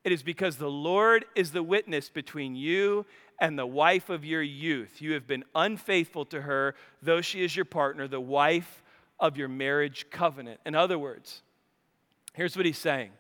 It 0.04 0.12
is 0.12 0.24
because 0.24 0.58
the 0.58 0.70
Lord 0.70 1.26
is 1.36 1.52
the 1.52 1.64
witness 1.64 2.10
between 2.10 2.56
you 2.56 3.06
and 3.40 3.58
the 3.58 3.68
wife 3.68 4.10
of 4.10 4.26
your 4.26 4.42
youth. 4.42 5.02
You 5.02 5.14
have 5.14 5.28
been 5.28 5.44
unfaithful 5.56 6.26
to 6.26 6.42
her, 6.42 6.76
though 7.02 7.22
she 7.22 7.44
is 7.44 7.56
your 7.56 7.66
partner, 7.66 8.08
the 8.08 8.22
wife 8.22 8.84
of 9.20 9.38
your 9.38 9.50
marriage 9.50 10.06
covenant. 10.10 10.60
In 10.66 10.76
other 10.76 10.98
words, 10.98 11.42
here's 12.34 12.56
what 12.56 12.66
he's 12.66 12.78
saying. 12.78 13.12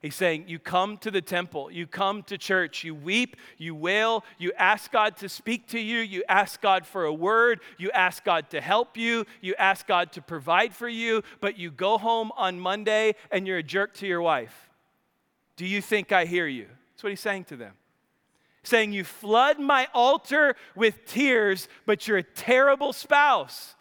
He's 0.00 0.14
saying, 0.14 0.44
You 0.46 0.58
come 0.58 0.96
to 0.98 1.10
the 1.10 1.20
temple, 1.20 1.70
you 1.70 1.86
come 1.86 2.22
to 2.24 2.38
church, 2.38 2.84
you 2.84 2.94
weep, 2.94 3.36
you 3.58 3.74
wail, 3.74 4.24
you 4.38 4.52
ask 4.56 4.90
God 4.90 5.18
to 5.18 5.28
speak 5.28 5.68
to 5.68 5.78
you, 5.78 5.98
you 5.98 6.24
ask 6.26 6.62
God 6.62 6.86
for 6.86 7.04
a 7.04 7.12
word, 7.12 7.60
you 7.76 7.90
ask 7.90 8.24
God 8.24 8.48
to 8.50 8.62
help 8.62 8.96
you, 8.96 9.26
you 9.42 9.54
ask 9.58 9.86
God 9.86 10.12
to 10.12 10.22
provide 10.22 10.74
for 10.74 10.88
you, 10.88 11.22
but 11.40 11.58
you 11.58 11.70
go 11.70 11.98
home 11.98 12.32
on 12.38 12.58
Monday 12.58 13.14
and 13.30 13.46
you're 13.46 13.58
a 13.58 13.62
jerk 13.62 13.92
to 13.94 14.06
your 14.06 14.22
wife. 14.22 14.69
Do 15.60 15.66
you 15.66 15.82
think 15.82 16.10
I 16.10 16.24
hear 16.24 16.46
you? 16.46 16.64
That's 16.64 17.02
what 17.02 17.10
he's 17.10 17.20
saying 17.20 17.44
to 17.44 17.56
them 17.56 17.74
saying, 18.62 18.94
You 18.94 19.04
flood 19.04 19.60
my 19.60 19.88
altar 19.92 20.56
with 20.74 21.04
tears, 21.04 21.68
but 21.84 22.08
you're 22.08 22.16
a 22.16 22.22
terrible 22.22 22.94
spouse. 22.94 23.74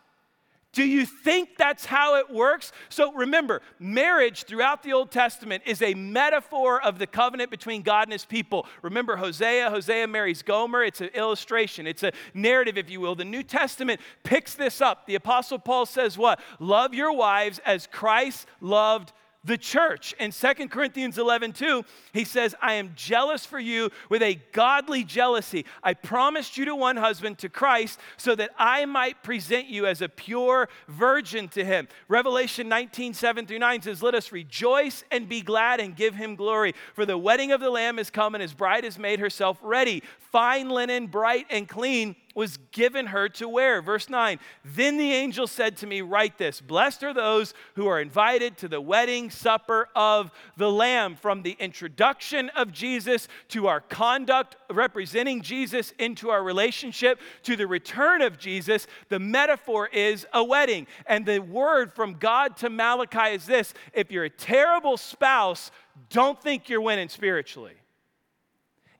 Do 0.73 0.83
you 0.83 1.05
think 1.05 1.51
that's 1.57 1.85
how 1.85 2.17
it 2.17 2.29
works? 2.29 2.73
So 2.89 3.13
remember, 3.13 3.61
marriage 3.79 4.43
throughout 4.43 4.83
the 4.83 4.91
Old 4.91 5.09
Testament 5.09 5.63
is 5.65 5.81
a 5.81 5.93
metaphor 5.93 6.83
of 6.83 6.99
the 6.99 7.07
covenant 7.07 7.49
between 7.49 7.81
God 7.81 8.07
and 8.07 8.11
his 8.11 8.25
people. 8.25 8.67
Remember 8.81 9.15
Hosea, 9.15 9.69
Hosea 9.69 10.05
marries 10.05 10.41
Gomer. 10.41 10.83
It's 10.83 10.99
an 10.99 11.11
illustration, 11.13 11.87
it's 11.87 12.03
a 12.03 12.11
narrative, 12.33 12.77
if 12.77 12.89
you 12.89 12.99
will. 12.99 13.15
The 13.15 13.23
New 13.23 13.41
Testament 13.41 14.01
picks 14.25 14.53
this 14.53 14.81
up. 14.81 15.05
The 15.05 15.15
Apostle 15.15 15.59
Paul 15.59 15.85
says, 15.85 16.17
What? 16.17 16.41
Love 16.59 16.93
your 16.93 17.13
wives 17.13 17.61
as 17.65 17.87
Christ 17.87 18.47
loved 18.59 19.13
the 19.43 19.57
church. 19.57 20.13
In 20.19 20.31
2 20.31 20.67
Corinthians 20.67 21.17
11, 21.17 21.53
2, 21.53 21.85
he 22.11 22.25
says, 22.25 22.55
I 22.61 22.73
am 22.73 22.91
jealous 22.95 23.45
for 23.45 23.59
you 23.59 23.89
with 24.09 24.21
a 24.21 24.35
godly 24.51 25.03
jealousy. 25.03 25.65
I 25.81 25.93
promised 25.93 26.57
you 26.57 26.65
to 26.65 26.75
one 26.75 26.97
husband, 26.97 27.37
to 27.39 27.49
Christ, 27.49 27.99
so 28.17 28.35
that 28.35 28.51
I 28.57 28.85
might 28.85 29.23
present 29.23 29.67
you 29.67 29.85
as 29.85 30.01
a 30.01 30.09
pure 30.09 30.67
virgin 30.89 31.47
to 31.49 31.63
him. 31.63 31.87
Revelation 32.09 32.67
19, 32.67 33.13
7 33.13 33.45
through 33.45 33.59
9 33.59 33.81
says, 33.83 34.03
Let 34.03 34.15
us 34.15 34.31
rejoice 34.31 35.03
and 35.09 35.29
be 35.29 35.41
glad 35.41 35.79
and 35.79 35.95
give 35.95 36.15
him 36.15 36.35
glory. 36.35 36.75
For 36.93 37.05
the 37.05 37.17
wedding 37.17 37.51
of 37.53 37.61
the 37.61 37.69
Lamb 37.69 37.97
is 37.97 38.09
come, 38.09 38.35
and 38.35 38.41
his 38.41 38.53
bride 38.53 38.83
has 38.83 38.99
made 38.99 39.19
herself 39.19 39.57
ready. 39.61 40.03
Fine 40.19 40.69
linen, 40.69 41.07
bright 41.07 41.45
and 41.49 41.67
clean 41.67 42.15
was 42.35 42.57
given 42.71 43.07
her 43.07 43.27
to 43.29 43.47
wear. 43.47 43.81
Verse 43.81 44.09
9 44.09 44.39
Then 44.63 44.97
the 44.97 45.13
angel 45.13 45.47
said 45.47 45.77
to 45.77 45.87
me, 45.87 46.01
Write 46.01 46.37
this 46.37 46.61
Blessed 46.61 47.03
are 47.03 47.13
those 47.13 47.53
who 47.75 47.87
are 47.87 47.99
invited 47.99 48.57
to 48.57 48.67
the 48.67 48.81
wedding 48.81 49.29
supper 49.29 49.89
of 49.95 50.31
the 50.57 50.71
Lamb. 50.71 51.15
From 51.15 51.41
the 51.41 51.57
introduction 51.59 52.49
of 52.49 52.71
Jesus 52.71 53.27
to 53.49 53.67
our 53.67 53.81
conduct 53.81 54.55
representing 54.69 55.41
Jesus 55.41 55.93
into 55.99 56.29
our 56.29 56.43
relationship 56.43 57.19
to 57.43 57.55
the 57.55 57.67
return 57.67 58.21
of 58.21 58.37
Jesus, 58.37 58.87
the 59.09 59.19
metaphor 59.19 59.87
is 59.87 60.25
a 60.33 60.43
wedding. 60.43 60.87
And 61.05 61.25
the 61.25 61.39
word 61.39 61.93
from 61.93 62.13
God 62.13 62.57
to 62.57 62.69
Malachi 62.69 63.35
is 63.35 63.45
this 63.45 63.73
if 63.93 64.11
you're 64.11 64.25
a 64.25 64.29
terrible 64.29 64.97
spouse, 64.97 65.71
don't 66.09 66.41
think 66.41 66.69
you're 66.69 66.81
winning 66.81 67.09
spiritually. 67.09 67.73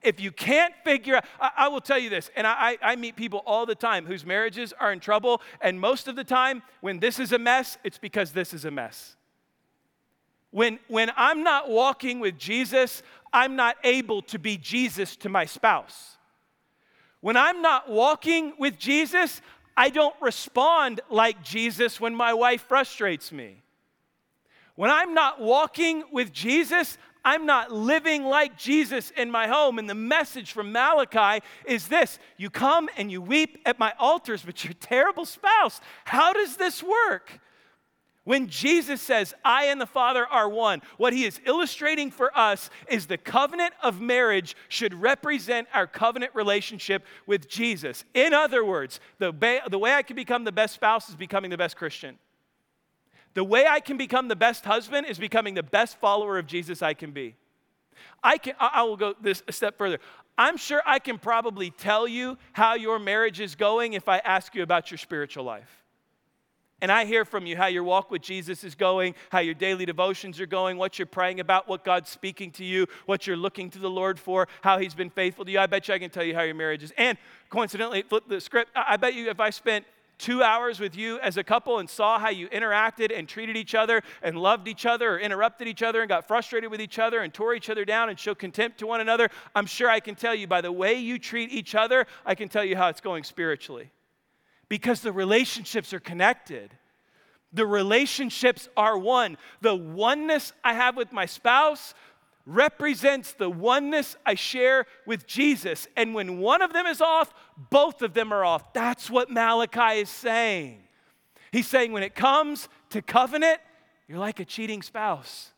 If 0.02 0.20
you 0.20 0.32
can't 0.32 0.74
figure 0.84 1.16
out, 1.16 1.24
I, 1.40 1.50
I 1.56 1.68
will 1.68 1.80
tell 1.80 1.98
you 1.98 2.08
this, 2.08 2.30
and 2.36 2.46
I, 2.46 2.78
I 2.82 2.96
meet 2.96 3.16
people 3.16 3.42
all 3.44 3.66
the 3.66 3.74
time 3.74 4.06
whose 4.06 4.24
marriages 4.24 4.72
are 4.80 4.92
in 4.92 5.00
trouble, 5.00 5.42
and 5.60 5.78
most 5.78 6.08
of 6.08 6.16
the 6.16 6.24
time, 6.24 6.62
when 6.80 7.00
this 7.00 7.18
is 7.18 7.32
a 7.32 7.38
mess, 7.38 7.78
it's 7.84 7.98
because 7.98 8.32
this 8.32 8.54
is 8.54 8.64
a 8.64 8.70
mess. 8.70 9.16
When, 10.50 10.78
when 10.88 11.12
I'm 11.16 11.42
not 11.42 11.68
walking 11.68 12.18
with 12.18 12.38
Jesus, 12.38 13.02
I'm 13.32 13.56
not 13.56 13.76
able 13.84 14.22
to 14.22 14.38
be 14.38 14.56
Jesus 14.56 15.16
to 15.16 15.28
my 15.28 15.44
spouse. 15.44 16.16
When 17.20 17.36
I'm 17.36 17.62
not 17.62 17.88
walking 17.90 18.54
with 18.58 18.78
Jesus, 18.78 19.42
I 19.76 19.90
don't 19.90 20.16
respond 20.20 21.00
like 21.10 21.42
Jesus 21.42 22.00
when 22.00 22.14
my 22.14 22.34
wife 22.34 22.64
frustrates 22.66 23.30
me. 23.30 23.62
When 24.74 24.90
I'm 24.90 25.14
not 25.14 25.40
walking 25.40 26.04
with 26.10 26.32
Jesus, 26.32 26.96
I'm 27.24 27.46
not 27.46 27.72
living 27.72 28.24
like 28.24 28.56
Jesus 28.56 29.10
in 29.16 29.30
my 29.30 29.46
home. 29.46 29.78
And 29.78 29.88
the 29.88 29.94
message 29.94 30.52
from 30.52 30.72
Malachi 30.72 31.44
is 31.66 31.88
this 31.88 32.18
You 32.36 32.50
come 32.50 32.88
and 32.96 33.10
you 33.10 33.20
weep 33.22 33.58
at 33.66 33.78
my 33.78 33.92
altars, 33.98 34.42
but 34.42 34.64
you're 34.64 34.74
terrible 34.74 35.24
spouse. 35.24 35.80
How 36.04 36.32
does 36.32 36.56
this 36.56 36.82
work? 36.82 37.40
When 38.24 38.48
Jesus 38.48 39.00
says, 39.00 39.34
I 39.44 39.64
and 39.64 39.80
the 39.80 39.86
Father 39.86 40.26
are 40.26 40.48
one, 40.48 40.82
what 40.98 41.14
he 41.14 41.24
is 41.24 41.40
illustrating 41.46 42.10
for 42.10 42.36
us 42.36 42.68
is 42.88 43.06
the 43.06 43.16
covenant 43.16 43.72
of 43.82 44.00
marriage 44.00 44.54
should 44.68 44.94
represent 44.94 45.66
our 45.72 45.86
covenant 45.86 46.34
relationship 46.34 47.04
with 47.26 47.48
Jesus. 47.48 48.04
In 48.12 48.34
other 48.34 48.64
words, 48.64 49.00
the, 49.18 49.32
ba- 49.32 49.62
the 49.68 49.78
way 49.78 49.94
I 49.94 50.02
can 50.02 50.16
become 50.16 50.44
the 50.44 50.52
best 50.52 50.74
spouse 50.74 51.08
is 51.08 51.16
becoming 51.16 51.50
the 51.50 51.56
best 51.56 51.76
Christian. 51.76 52.18
The 53.34 53.44
way 53.44 53.66
I 53.66 53.80
can 53.80 53.96
become 53.96 54.28
the 54.28 54.36
best 54.36 54.64
husband 54.64 55.06
is 55.06 55.18
becoming 55.18 55.54
the 55.54 55.62
best 55.62 55.98
follower 55.98 56.38
of 56.38 56.46
Jesus 56.46 56.82
I 56.82 56.94
can 56.94 57.12
be. 57.12 57.36
I 58.22 58.38
can 58.38 58.54
I 58.58 58.82
will 58.82 58.96
go 58.96 59.14
this 59.20 59.42
a 59.46 59.52
step 59.52 59.78
further. 59.78 59.98
I'm 60.36 60.56
sure 60.56 60.82
I 60.86 60.98
can 60.98 61.18
probably 61.18 61.70
tell 61.70 62.08
you 62.08 62.38
how 62.52 62.74
your 62.74 62.98
marriage 62.98 63.40
is 63.40 63.54
going 63.54 63.92
if 63.92 64.08
I 64.08 64.18
ask 64.18 64.54
you 64.54 64.62
about 64.62 64.90
your 64.90 64.98
spiritual 64.98 65.44
life. 65.44 65.80
And 66.82 66.90
I 66.90 67.04
hear 67.04 67.26
from 67.26 67.44
you 67.44 67.58
how 67.58 67.66
your 67.66 67.84
walk 67.84 68.10
with 68.10 68.22
Jesus 68.22 68.64
is 68.64 68.74
going, 68.74 69.14
how 69.28 69.40
your 69.40 69.52
daily 69.52 69.84
devotions 69.84 70.40
are 70.40 70.46
going, 70.46 70.78
what 70.78 70.98
you're 70.98 71.04
praying 71.04 71.38
about, 71.38 71.68
what 71.68 71.84
God's 71.84 72.08
speaking 72.08 72.50
to 72.52 72.64
you, 72.64 72.86
what 73.04 73.26
you're 73.26 73.36
looking 73.36 73.68
to 73.70 73.78
the 73.78 73.90
Lord 73.90 74.18
for, 74.18 74.48
how 74.62 74.78
He's 74.78 74.94
been 74.94 75.10
faithful 75.10 75.44
to 75.44 75.50
you. 75.50 75.58
I 75.58 75.66
bet 75.66 75.88
you 75.88 75.94
I 75.94 75.98
can 75.98 76.10
tell 76.10 76.24
you 76.24 76.34
how 76.34 76.42
your 76.42 76.54
marriage 76.54 76.82
is. 76.82 76.92
And 76.96 77.18
coincidentally, 77.50 78.02
flip 78.02 78.24
the 78.28 78.40
script. 78.40 78.70
I 78.74 78.96
bet 78.96 79.12
you 79.12 79.28
if 79.28 79.40
I 79.40 79.50
spent 79.50 79.84
two 80.20 80.42
hours 80.42 80.78
with 80.78 80.94
you 80.94 81.18
as 81.20 81.36
a 81.36 81.42
couple 81.42 81.78
and 81.78 81.88
saw 81.88 82.18
how 82.18 82.28
you 82.28 82.46
interacted 82.50 83.16
and 83.16 83.26
treated 83.26 83.56
each 83.56 83.74
other 83.74 84.02
and 84.22 84.38
loved 84.38 84.68
each 84.68 84.86
other 84.86 85.14
or 85.14 85.18
interrupted 85.18 85.66
each 85.66 85.82
other 85.82 86.00
and 86.00 86.08
got 86.08 86.28
frustrated 86.28 86.70
with 86.70 86.80
each 86.80 86.98
other 86.98 87.20
and 87.20 87.32
tore 87.32 87.54
each 87.54 87.70
other 87.70 87.84
down 87.84 88.10
and 88.10 88.18
showed 88.18 88.38
contempt 88.38 88.78
to 88.78 88.86
one 88.86 89.00
another, 89.00 89.30
I'm 89.54 89.66
sure 89.66 89.88
I 89.88 90.00
can 90.00 90.14
tell 90.14 90.34
you 90.34 90.46
by 90.46 90.60
the 90.60 90.70
way 90.70 90.94
you 90.94 91.18
treat 91.18 91.50
each 91.50 91.74
other, 91.74 92.06
I 92.24 92.34
can 92.34 92.48
tell 92.48 92.64
you 92.64 92.76
how 92.76 92.88
it's 92.88 93.00
going 93.00 93.24
spiritually. 93.24 93.90
Because 94.68 95.00
the 95.00 95.12
relationships 95.12 95.92
are 95.92 96.00
connected. 96.00 96.70
The 97.52 97.66
relationships 97.66 98.68
are 98.76 98.96
one. 98.96 99.36
The 99.60 99.74
oneness 99.74 100.52
I 100.62 100.74
have 100.74 100.96
with 100.96 101.12
my 101.12 101.26
spouse 101.26 101.94
represents 102.50 103.32
the 103.32 103.48
oneness 103.48 104.16
I 104.26 104.34
share 104.34 104.86
with 105.06 105.26
Jesus. 105.26 105.86
And 105.96 106.14
when 106.14 106.38
one 106.38 106.62
of 106.62 106.72
them 106.72 106.86
is 106.86 107.00
off, 107.00 107.32
both 107.70 108.02
of 108.02 108.12
them 108.12 108.32
are 108.32 108.44
off. 108.44 108.72
That's 108.72 109.08
what 109.08 109.30
Malachi 109.30 110.00
is 110.00 110.08
saying. 110.08 110.82
He's 111.52 111.68
saying 111.68 111.92
when 111.92 112.02
it 112.02 112.14
comes 112.14 112.68
to 112.90 113.02
covenant, 113.02 113.60
you're 114.08 114.18
like 114.18 114.40
a 114.40 114.44
cheating 114.44 114.82
spouse. 114.82 115.52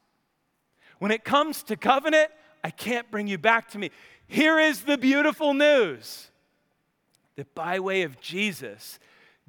When 0.98 1.10
it 1.10 1.24
comes 1.24 1.62
to 1.64 1.76
covenant, 1.76 2.30
I 2.62 2.70
can't 2.70 3.10
bring 3.10 3.26
you 3.26 3.38
back 3.38 3.70
to 3.70 3.78
me. 3.78 3.90
Here 4.26 4.58
is 4.58 4.82
the 4.82 4.98
beautiful 4.98 5.54
news 5.54 6.30
that 7.36 7.54
by 7.54 7.80
way 7.80 8.02
of 8.02 8.20
Jesus, 8.20 8.98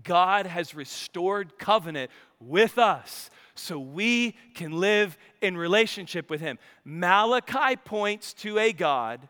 God 0.03 0.45
has 0.45 0.73
restored 0.73 1.57
covenant 1.59 2.09
with 2.39 2.77
us 2.77 3.29
so 3.55 3.79
we 3.79 4.35
can 4.53 4.71
live 4.71 5.17
in 5.41 5.55
relationship 5.55 6.29
with 6.29 6.41
Him. 6.41 6.57
Malachi 6.83 7.75
points 7.75 8.33
to 8.35 8.57
a 8.57 8.73
God 8.73 9.27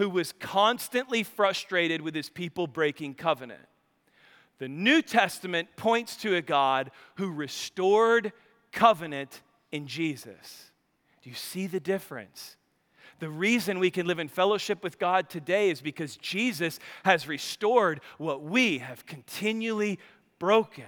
who 0.00 0.08
was 0.08 0.32
constantly 0.32 1.22
frustrated 1.22 2.00
with 2.00 2.14
his 2.14 2.30
people 2.30 2.66
breaking 2.66 3.14
covenant. 3.14 3.60
The 4.58 4.68
New 4.68 5.02
Testament 5.02 5.68
points 5.76 6.16
to 6.18 6.36
a 6.36 6.42
God 6.42 6.90
who 7.16 7.30
restored 7.30 8.32
covenant 8.72 9.42
in 9.72 9.86
Jesus. 9.86 10.70
Do 11.22 11.30
you 11.30 11.36
see 11.36 11.66
the 11.66 11.80
difference? 11.80 12.56
The 13.18 13.28
reason 13.28 13.78
we 13.78 13.90
can 13.90 14.06
live 14.06 14.18
in 14.18 14.28
fellowship 14.28 14.82
with 14.82 14.98
God 14.98 15.28
today 15.28 15.68
is 15.68 15.82
because 15.82 16.16
Jesus 16.16 16.78
has 17.04 17.28
restored 17.28 18.00
what 18.16 18.42
we 18.42 18.78
have 18.78 19.04
continually 19.04 19.98
broken. 20.38 20.84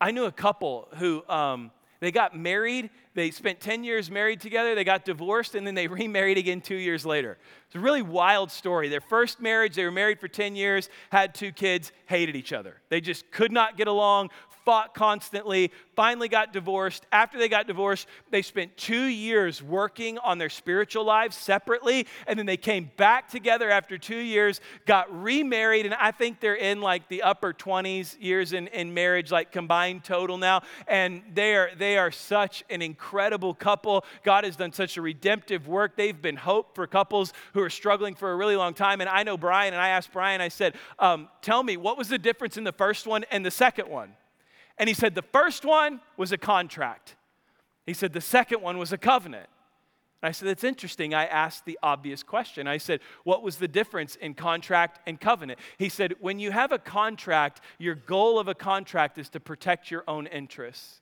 I 0.00 0.10
knew 0.10 0.24
a 0.24 0.32
couple 0.32 0.88
who 0.96 1.26
um, 1.28 1.70
they 2.00 2.12
got 2.12 2.36
married. 2.36 2.90
They 3.14 3.32
spent 3.32 3.60
10 3.60 3.82
years 3.82 4.10
married 4.10 4.40
together. 4.40 4.74
They 4.74 4.84
got 4.84 5.04
divorced, 5.04 5.54
and 5.54 5.66
then 5.66 5.74
they 5.74 5.86
remarried 5.88 6.38
again 6.38 6.60
two 6.60 6.76
years 6.76 7.04
later. 7.04 7.38
It's 7.66 7.74
a 7.74 7.80
really 7.80 8.02
wild 8.02 8.50
story. 8.50 8.88
Their 8.88 9.00
first 9.00 9.40
marriage, 9.40 9.74
they 9.74 9.84
were 9.84 9.90
married 9.90 10.20
for 10.20 10.28
10 10.28 10.54
years, 10.54 10.88
had 11.10 11.34
two 11.34 11.50
kids, 11.50 11.92
hated 12.06 12.36
each 12.36 12.52
other. 12.52 12.80
They 12.88 13.00
just 13.00 13.30
could 13.32 13.50
not 13.50 13.76
get 13.76 13.88
along, 13.88 14.30
fought 14.68 14.92
constantly, 14.92 15.72
finally 15.96 16.28
got 16.28 16.52
divorced. 16.52 17.06
After 17.10 17.38
they 17.38 17.48
got 17.48 17.66
divorced, 17.66 18.06
they 18.30 18.42
spent 18.42 18.76
two 18.76 19.04
years 19.04 19.62
working 19.62 20.18
on 20.18 20.36
their 20.36 20.50
spiritual 20.50 21.04
lives 21.04 21.38
separately, 21.38 22.06
and 22.26 22.38
then 22.38 22.44
they 22.44 22.58
came 22.58 22.90
back 22.98 23.30
together 23.30 23.70
after 23.70 23.96
two 23.96 24.18
years, 24.18 24.60
got 24.84 25.06
remarried, 25.22 25.86
and 25.86 25.94
I 25.94 26.10
think 26.10 26.40
they're 26.40 26.54
in 26.54 26.82
like 26.82 27.08
the 27.08 27.22
upper 27.22 27.54
20s 27.54 28.16
years 28.20 28.52
in, 28.52 28.66
in 28.66 28.92
marriage, 28.92 29.32
like 29.32 29.52
combined 29.52 30.04
total 30.04 30.36
now. 30.36 30.60
And 30.86 31.22
they 31.32 31.54
are, 31.54 31.70
they 31.74 31.96
are 31.96 32.10
such 32.10 32.62
an 32.68 32.82
incredible 32.82 33.54
couple. 33.54 34.04
God 34.22 34.44
has 34.44 34.54
done 34.54 34.74
such 34.74 34.98
a 34.98 35.00
redemptive 35.00 35.66
work. 35.66 35.96
They've 35.96 36.20
been 36.20 36.36
hope 36.36 36.74
for 36.74 36.86
couples 36.86 37.32
who 37.54 37.62
are 37.62 37.70
struggling 37.70 38.14
for 38.14 38.32
a 38.32 38.36
really 38.36 38.56
long 38.56 38.74
time. 38.74 39.00
And 39.00 39.08
I 39.08 39.22
know 39.22 39.38
Brian, 39.38 39.72
and 39.72 39.80
I 39.80 39.88
asked 39.88 40.12
Brian, 40.12 40.42
I 40.42 40.48
said, 40.48 40.74
um, 40.98 41.30
Tell 41.40 41.62
me, 41.62 41.78
what 41.78 41.96
was 41.96 42.10
the 42.10 42.18
difference 42.18 42.58
in 42.58 42.64
the 42.64 42.72
first 42.72 43.06
one 43.06 43.24
and 43.30 43.46
the 43.46 43.50
second 43.50 43.88
one? 43.88 44.12
And 44.78 44.88
he 44.88 44.94
said 44.94 45.14
the 45.14 45.22
first 45.22 45.64
one 45.64 46.00
was 46.16 46.32
a 46.32 46.38
contract. 46.38 47.16
He 47.86 47.94
said 47.94 48.12
the 48.12 48.20
second 48.20 48.60
one 48.62 48.78
was 48.78 48.92
a 48.92 48.98
covenant. 48.98 49.48
And 50.22 50.28
I 50.28 50.32
said, 50.32 50.48
That's 50.48 50.64
interesting. 50.64 51.14
I 51.14 51.26
asked 51.26 51.64
the 51.64 51.78
obvious 51.82 52.22
question. 52.22 52.66
I 52.66 52.78
said, 52.78 53.00
What 53.24 53.42
was 53.42 53.56
the 53.56 53.68
difference 53.68 54.16
in 54.16 54.34
contract 54.34 55.00
and 55.06 55.20
covenant? 55.20 55.58
He 55.78 55.88
said, 55.88 56.14
When 56.20 56.38
you 56.38 56.50
have 56.50 56.72
a 56.72 56.78
contract, 56.78 57.60
your 57.78 57.94
goal 57.94 58.38
of 58.38 58.48
a 58.48 58.54
contract 58.54 59.18
is 59.18 59.28
to 59.30 59.40
protect 59.40 59.90
your 59.90 60.04
own 60.08 60.26
interests. 60.26 61.00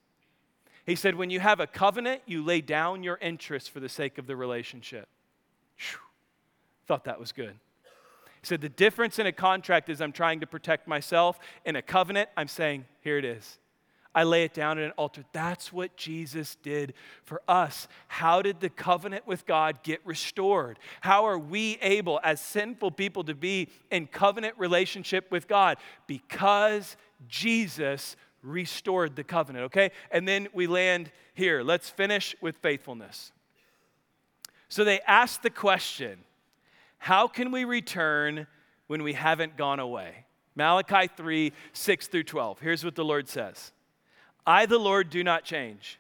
He 0.85 0.95
said, 0.95 1.15
When 1.15 1.31
you 1.31 1.41
have 1.41 1.61
a 1.61 1.67
covenant, 1.67 2.23
you 2.27 2.45
lay 2.45 2.61
down 2.61 3.03
your 3.03 3.19
interests 3.21 3.69
for 3.69 3.81
the 3.81 3.89
sake 3.89 4.19
of 4.19 4.27
the 4.27 4.37
relationship. 4.37 5.09
Whew. 5.79 5.99
Thought 6.87 7.05
that 7.05 7.19
was 7.19 7.33
good. 7.33 7.55
He 8.41 8.47
said, 8.47 8.61
The 8.61 8.69
difference 8.69 9.19
in 9.19 9.27
a 9.27 9.33
contract 9.33 9.89
is 9.89 10.01
I'm 10.01 10.13
trying 10.13 10.41
to 10.41 10.47
protect 10.47 10.87
myself. 10.87 11.39
In 11.65 11.75
a 11.75 11.83
covenant, 11.83 12.29
I'm 12.37 12.49
saying, 12.49 12.85
Here 13.01 13.19
it 13.19 13.25
is. 13.25 13.59
I 14.17 14.23
lay 14.23 14.45
it 14.45 14.55
down 14.55 14.79
at 14.79 14.85
an 14.87 14.93
altar. 14.93 15.25
That's 15.35 15.71
what 15.75 15.95
Jesus 15.95 16.57
did 16.63 16.95
for 17.23 17.43
us. 17.47 17.87
How 18.09 18.41
did 18.41 18.61
the 18.61 18.71
covenant 18.71 19.27
with 19.27 19.45
God 19.45 19.83
get 19.83 20.01
restored? 20.07 20.79
How 21.03 21.27
are 21.27 21.39
we 21.39 21.77
able, 21.83 22.19
as 22.25 22.41
sinful 22.41 22.93
people, 22.93 23.25
to 23.25 23.35
be 23.35 23.69
in 23.91 24.07
covenant 24.07 24.55
relationship 24.57 25.31
with 25.31 25.47
God? 25.47 25.77
Because 26.07 26.97
Jesus 27.29 28.17
restored 28.43 29.17
the 29.17 29.25
covenant, 29.25 29.67
okay? 29.67 29.91
And 30.11 30.27
then 30.27 30.49
we 30.55 30.67
land 30.67 31.13
here. 31.35 31.63
Let's 31.63 31.91
finish 31.91 32.35
with 32.41 32.57
faithfulness. 32.57 33.33
So 34.71 34.83
they 34.83 35.01
asked 35.01 35.43
the 35.43 35.51
question 35.51 36.21
how 36.97 37.29
can 37.29 37.53
we 37.53 37.65
return 37.65 38.47
when 38.87 39.03
we 39.03 39.13
haven't 39.13 39.59
gone 39.59 39.79
away? 39.79 40.25
Malachi 40.55 41.11
3 41.15 41.53
6 41.75 42.07
through 42.07 42.25
12. 42.25 42.61
Here's 42.61 42.83
what 42.83 42.95
the 42.95 43.05
Lord 43.05 43.29
says. 43.29 43.73
I, 44.47 44.67
the 44.67 44.79
Lord, 44.79 45.11
do 45.11 45.25
not 45.25 45.45
change. 45.45 45.99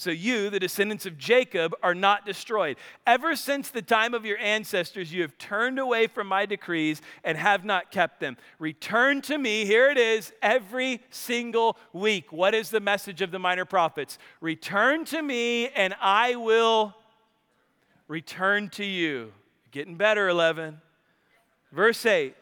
So 0.00 0.10
you, 0.10 0.48
the 0.48 0.58
descendants 0.58 1.04
of 1.04 1.18
Jacob, 1.18 1.74
are 1.82 1.94
not 1.94 2.24
destroyed. 2.24 2.78
Ever 3.06 3.36
since 3.36 3.68
the 3.68 3.82
time 3.82 4.14
of 4.14 4.24
your 4.24 4.38
ancestors, 4.38 5.12
you 5.12 5.20
have 5.20 5.36
turned 5.36 5.78
away 5.78 6.06
from 6.06 6.26
my 6.26 6.46
decrees 6.46 7.02
and 7.22 7.36
have 7.36 7.66
not 7.66 7.90
kept 7.90 8.18
them. 8.18 8.38
Return 8.58 9.20
to 9.22 9.36
me, 9.36 9.66
here 9.66 9.90
it 9.90 9.98
is, 9.98 10.32
every 10.40 11.02
single 11.10 11.76
week. 11.92 12.32
What 12.32 12.54
is 12.54 12.70
the 12.70 12.80
message 12.80 13.20
of 13.20 13.30
the 13.30 13.38
minor 13.38 13.66
prophets? 13.66 14.18
Return 14.40 15.04
to 15.04 15.20
me, 15.20 15.68
and 15.68 15.94
I 16.00 16.36
will 16.36 16.96
return 18.08 18.70
to 18.70 18.84
you. 18.86 19.34
Getting 19.70 19.96
better, 19.96 20.30
11. 20.30 20.80
Verse 21.72 22.06
8 22.06 22.34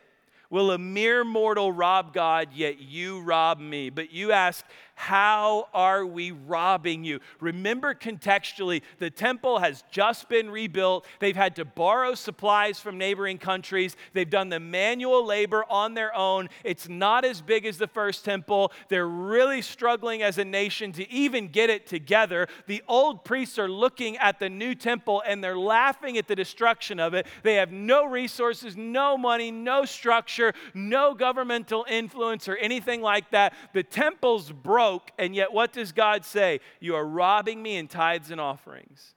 Will 0.51 0.71
a 0.71 0.79
mere 0.79 1.25
mortal 1.25 1.71
rob 1.71 2.15
God, 2.15 2.49
yet 2.55 2.81
you 2.81 3.21
rob 3.21 3.61
me? 3.61 3.91
But 3.91 4.13
you 4.13 4.33
ask, 4.33 4.65
how 4.99 5.69
are 5.73 6.05
we 6.05 6.33
robbing 6.33 7.05
you? 7.05 7.21
Remember 7.39 7.95
contextually, 7.95 8.83
the 8.99 9.11
temple 9.11 9.61
has 9.61 9.85
just 9.93 10.29
been 10.29 10.51
rebuilt. 10.51 11.07
They've 11.21 11.37
had 11.37 11.55
to 11.55 11.65
borrow 11.65 12.17
supplies 12.17 12.81
from 12.81 12.99
neighboring 12.99 13.39
countries. 13.39 13.97
They've 14.13 14.29
done 14.29 14.49
the 14.49 14.59
manual 14.59 15.25
labor 15.25 15.65
on 15.71 15.95
their 15.95 16.13
own. 16.17 16.49
It's 16.65 16.89
not 16.89 17.25
as 17.25 17.41
big 17.41 17.65
as 17.65 17.79
the 17.79 17.87
first 17.87 18.25
temple. 18.25 18.73
They're 18.89 19.07
really 19.07 19.63
struggling 19.63 20.23
as 20.23 20.37
a 20.37 20.45
nation 20.45 20.91
to 20.95 21.09
even 21.09 21.47
get 21.47 21.71
it 21.71 21.87
together. 21.87 22.49
The 22.67 22.83
old 22.89 23.25
priests 23.25 23.57
are 23.57 23.69
looking 23.69 24.17
at 24.17 24.41
the 24.41 24.51
new 24.51 24.75
temple 24.75 25.23
and 25.25 25.45
they're 25.45 25.57
laughing 25.57 26.19
at 26.19 26.27
the 26.27 26.35
destruction 26.35 26.99
of 26.99 27.15
it. 27.15 27.29
They 27.45 27.55
have 27.55 27.71
no 27.71 28.05
resources, 28.05 28.77
no 28.77 29.17
money, 29.17 29.53
no 29.53 29.85
structure, 29.85 30.55
no 30.75 31.15
governmental 31.15 31.87
influence 31.89 32.49
or 32.49 32.57
anything 32.57 33.01
like 33.01 33.31
that. 33.31 33.55
The 33.73 33.85
temple's 33.85 34.51
broke 34.51 34.88
broke, 34.89 35.11
and 35.19 35.35
yet 35.35 35.53
what 35.53 35.73
does 35.73 35.93
God 35.93 36.25
say? 36.25 36.61
You 36.81 36.95
are 36.97 37.05
robbing 37.05 37.63
me 37.63 37.77
in 37.77 37.89
tithes 37.89 38.31
and 38.31 38.41
offerings. 38.41 39.15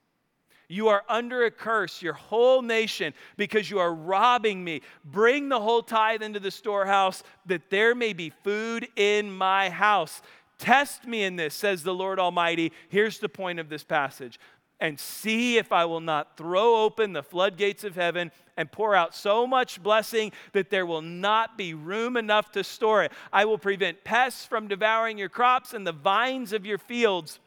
You 0.68 0.88
are 0.88 1.04
under 1.10 1.44
a 1.44 1.52
curse, 1.52 2.02
your 2.02 2.14
whole 2.14 2.62
nation, 2.62 3.14
because 3.36 3.70
you 3.70 3.80
are 3.80 3.94
robbing 3.94 4.64
me. 4.64 4.82
Bring 5.04 5.50
the 5.50 5.60
whole 5.60 5.82
tithe 5.82 6.22
into 6.22 6.40
the 6.40 6.52
storehouse, 6.52 7.24
that 7.46 7.70
there 7.70 7.94
may 7.94 8.14
be 8.14 8.32
food 8.44 8.88
in 8.96 9.32
my 9.32 9.70
house. 9.70 10.22
Test 10.58 11.06
me 11.06 11.24
in 11.24 11.36
this, 11.36 11.56
says 11.56 11.84
the 11.84 11.94
Lord 11.94 12.20
Almighty. 12.20 12.72
Here's 12.88 13.20
the 13.20 13.28
point 13.28 13.60
of 13.60 13.68
this 13.68 13.84
passage 13.84 14.40
and 14.82 15.00
see 15.00 15.58
if 15.58 15.72
I 15.72 15.86
will 15.86 16.02
not 16.02 16.36
throw 16.36 16.84
open 16.84 17.14
the 17.14 17.24
floodgates 17.24 17.84
of 17.84 17.96
heaven 17.96 18.32
and 18.58 18.70
pour 18.72 18.96
out 18.96 19.16
so 19.16 19.46
much 19.46 19.82
blessing 19.82 20.32
that 20.54 20.72
there 20.72 20.88
will 20.88 21.04
not 21.04 21.58
be 21.58 21.76
room 21.76 22.18
enough 22.18 22.52
to 22.54 22.64
store 22.64 23.04
it. 23.04 23.12
I 23.32 23.46
will 23.46 23.60
prevent 23.60 24.04
pests 24.04 24.46
from 24.46 24.68
devouring 24.68 25.20
your 25.20 25.30
crops, 25.30 25.74
and 25.74 25.86
the 25.86 25.92
vines 25.92 26.52
of 26.52 26.66
your 26.66 26.80
fields 26.80 27.40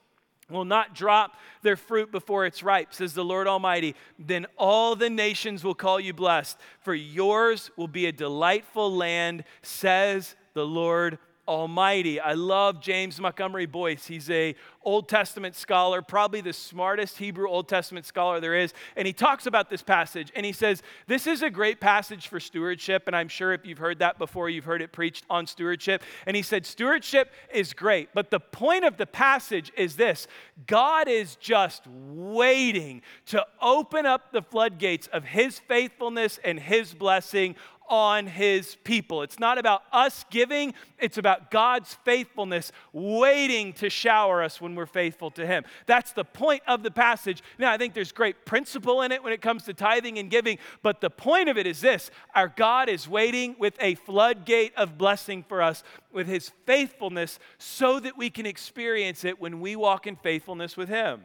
will 0.48 0.64
not 0.64 0.94
drop 0.94 1.36
their 1.62 1.76
fruit 1.76 2.12
before 2.12 2.46
it's 2.46 2.62
ripe, 2.62 2.94
says 2.94 3.14
the 3.14 3.24
Lord 3.24 3.48
Almighty. 3.48 3.96
Then 4.18 4.46
all 4.56 4.94
the 4.94 5.10
nations 5.10 5.64
will 5.64 5.74
call 5.74 5.98
you 5.98 6.12
blessed, 6.12 6.58
for 6.80 6.94
yours 6.94 7.70
will 7.76 7.88
be 7.88 8.06
a 8.06 8.12
delightful 8.12 8.94
land, 8.94 9.44
says 9.62 10.36
the 10.52 10.66
Lord 10.66 11.18
Almighty. 11.46 12.20
I 12.20 12.32
love 12.32 12.80
James 12.80 13.20
Montgomery 13.20 13.66
Boice. 13.66 14.06
He's 14.06 14.30
a 14.30 14.54
Old 14.84 15.08
Testament 15.08 15.54
scholar, 15.54 16.02
probably 16.02 16.40
the 16.40 16.52
smartest 16.52 17.18
Hebrew 17.18 17.48
Old 17.48 17.68
Testament 17.68 18.06
scholar 18.06 18.40
there 18.40 18.54
is. 18.54 18.72
And 18.96 19.06
he 19.06 19.12
talks 19.12 19.46
about 19.46 19.70
this 19.70 19.82
passage 19.82 20.30
and 20.34 20.44
he 20.44 20.52
says, 20.52 20.82
This 21.06 21.26
is 21.26 21.42
a 21.42 21.50
great 21.50 21.80
passage 21.80 22.28
for 22.28 22.38
stewardship. 22.38 23.04
And 23.06 23.16
I'm 23.16 23.28
sure 23.28 23.52
if 23.52 23.64
you've 23.64 23.78
heard 23.78 23.98
that 24.00 24.18
before, 24.18 24.50
you've 24.50 24.64
heard 24.64 24.82
it 24.82 24.92
preached 24.92 25.24
on 25.30 25.46
stewardship. 25.46 26.02
And 26.26 26.36
he 26.36 26.42
said, 26.42 26.66
Stewardship 26.66 27.32
is 27.52 27.72
great. 27.72 28.10
But 28.14 28.30
the 28.30 28.40
point 28.40 28.84
of 28.84 28.96
the 28.96 29.06
passage 29.06 29.72
is 29.76 29.96
this 29.96 30.26
God 30.66 31.08
is 31.08 31.36
just 31.36 31.86
waiting 31.86 33.02
to 33.26 33.44
open 33.60 34.06
up 34.06 34.32
the 34.32 34.42
floodgates 34.42 35.06
of 35.08 35.24
his 35.24 35.58
faithfulness 35.60 36.38
and 36.44 36.58
his 36.58 36.94
blessing 36.94 37.56
on 37.88 38.26
his 38.26 38.76
people. 38.84 39.22
It's 39.22 39.38
not 39.38 39.58
about 39.58 39.82
us 39.92 40.24
giving, 40.30 40.74
it's 40.98 41.18
about 41.18 41.50
God's 41.50 41.96
faithfulness 42.04 42.72
waiting 42.92 43.72
to 43.74 43.90
shower 43.90 44.42
us 44.42 44.60
when 44.60 44.74
we're 44.74 44.86
faithful 44.86 45.30
to 45.32 45.46
him. 45.46 45.64
That's 45.86 46.12
the 46.12 46.24
point 46.24 46.62
of 46.66 46.82
the 46.82 46.90
passage. 46.90 47.42
Now, 47.58 47.72
I 47.72 47.78
think 47.78 47.94
there's 47.94 48.12
great 48.12 48.46
principle 48.46 49.02
in 49.02 49.12
it 49.12 49.22
when 49.22 49.32
it 49.32 49.42
comes 49.42 49.64
to 49.64 49.74
tithing 49.74 50.18
and 50.18 50.30
giving, 50.30 50.58
but 50.82 51.00
the 51.00 51.10
point 51.10 51.48
of 51.48 51.58
it 51.58 51.66
is 51.66 51.80
this 51.80 52.10
our 52.34 52.48
God 52.48 52.88
is 52.88 53.08
waiting 53.08 53.56
with 53.58 53.76
a 53.80 53.94
floodgate 53.96 54.72
of 54.76 54.98
blessing 54.98 55.44
for 55.46 55.62
us 55.62 55.82
with 56.12 56.26
his 56.26 56.50
faithfulness 56.66 57.38
so 57.58 58.00
that 58.00 58.16
we 58.16 58.30
can 58.30 58.46
experience 58.46 59.24
it 59.24 59.40
when 59.40 59.60
we 59.60 59.76
walk 59.76 60.06
in 60.06 60.16
faithfulness 60.16 60.76
with 60.76 60.88
him. 60.88 61.22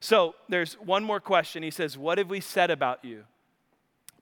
So 0.00 0.34
there's 0.50 0.74
one 0.74 1.02
more 1.02 1.20
question. 1.20 1.62
He 1.62 1.70
says, 1.70 1.96
What 1.96 2.18
have 2.18 2.28
we 2.28 2.40
said 2.40 2.70
about 2.70 3.04
you? 3.04 3.24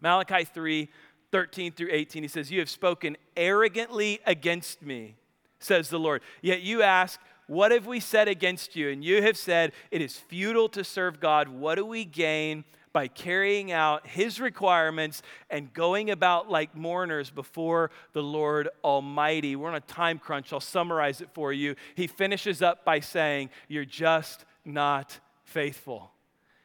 Malachi 0.00 0.44
3 0.44 0.88
13 1.32 1.72
through 1.72 1.88
18, 1.90 2.22
he 2.22 2.28
says, 2.28 2.50
You 2.50 2.60
have 2.60 2.70
spoken 2.70 3.16
arrogantly 3.36 4.20
against 4.26 4.82
me, 4.82 5.16
says 5.58 5.88
the 5.88 5.98
Lord. 5.98 6.22
Yet 6.42 6.60
you 6.60 6.82
ask, 6.82 7.18
What 7.46 7.72
have 7.72 7.86
we 7.86 7.98
said 7.98 8.28
against 8.28 8.76
you? 8.76 8.90
And 8.90 9.02
you 9.02 9.22
have 9.22 9.36
said, 9.36 9.72
It 9.90 10.02
is 10.02 10.16
futile 10.16 10.68
to 10.70 10.84
serve 10.84 11.18
God. 11.18 11.48
What 11.48 11.76
do 11.76 11.86
we 11.86 12.04
gain? 12.04 12.64
By 12.92 13.08
carrying 13.08 13.72
out 13.72 14.06
his 14.06 14.38
requirements 14.38 15.22
and 15.48 15.72
going 15.72 16.10
about 16.10 16.50
like 16.50 16.76
mourners 16.76 17.30
before 17.30 17.90
the 18.12 18.22
Lord 18.22 18.68
Almighty. 18.84 19.56
We're 19.56 19.70
on 19.70 19.74
a 19.74 19.80
time 19.80 20.18
crunch. 20.18 20.52
I'll 20.52 20.60
summarize 20.60 21.22
it 21.22 21.30
for 21.32 21.54
you. 21.54 21.74
He 21.94 22.06
finishes 22.06 22.60
up 22.60 22.84
by 22.84 23.00
saying, 23.00 23.48
You're 23.66 23.86
just 23.86 24.44
not 24.66 25.18
faithful. 25.44 26.11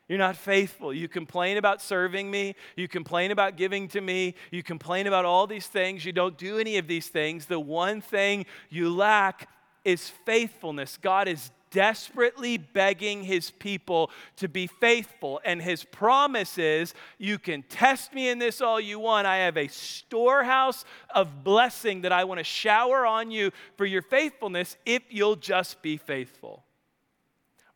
You're 0.07 0.17
not 0.17 0.37
faithful. 0.37 0.93
You 0.93 1.07
complain 1.07 1.57
about 1.57 1.81
serving 1.81 2.31
me. 2.31 2.55
You 2.75 2.87
complain 2.87 3.31
about 3.31 3.57
giving 3.57 3.87
to 3.89 4.01
me. 4.01 4.35
You 4.51 4.63
complain 4.63 5.05
about 5.05 5.25
all 5.25 5.47
these 5.47 5.67
things. 5.67 6.05
You 6.05 6.13
don't 6.13 6.37
do 6.37 6.59
any 6.59 6.77
of 6.77 6.87
these 6.87 7.07
things. 7.07 7.45
The 7.45 7.59
one 7.59 7.99
thing 7.99 8.45
you 8.69 8.93
lack 8.93 9.49
is 9.83 10.09
faithfulness. 10.25 10.97
God 10.97 11.27
is 11.27 11.51
desperately 11.71 12.57
begging 12.57 13.23
his 13.23 13.51
people 13.51 14.09
to 14.37 14.47
be 14.47 14.67
faithful. 14.67 15.41
And 15.43 15.61
his 15.61 15.83
promise 15.83 16.57
is 16.57 16.93
you 17.17 17.37
can 17.37 17.63
test 17.63 18.13
me 18.13 18.29
in 18.29 18.39
this 18.39 18.61
all 18.61 18.79
you 18.79 18.99
want. 18.99 19.27
I 19.27 19.37
have 19.37 19.57
a 19.57 19.67
storehouse 19.67 20.85
of 21.13 21.43
blessing 21.43 22.01
that 22.01 22.11
I 22.13 22.23
want 22.23 22.39
to 22.39 22.45
shower 22.45 23.05
on 23.05 23.31
you 23.31 23.51
for 23.75 23.85
your 23.85 24.01
faithfulness 24.01 24.77
if 24.85 25.03
you'll 25.09 25.35
just 25.35 25.81
be 25.81 25.97
faithful. 25.97 26.63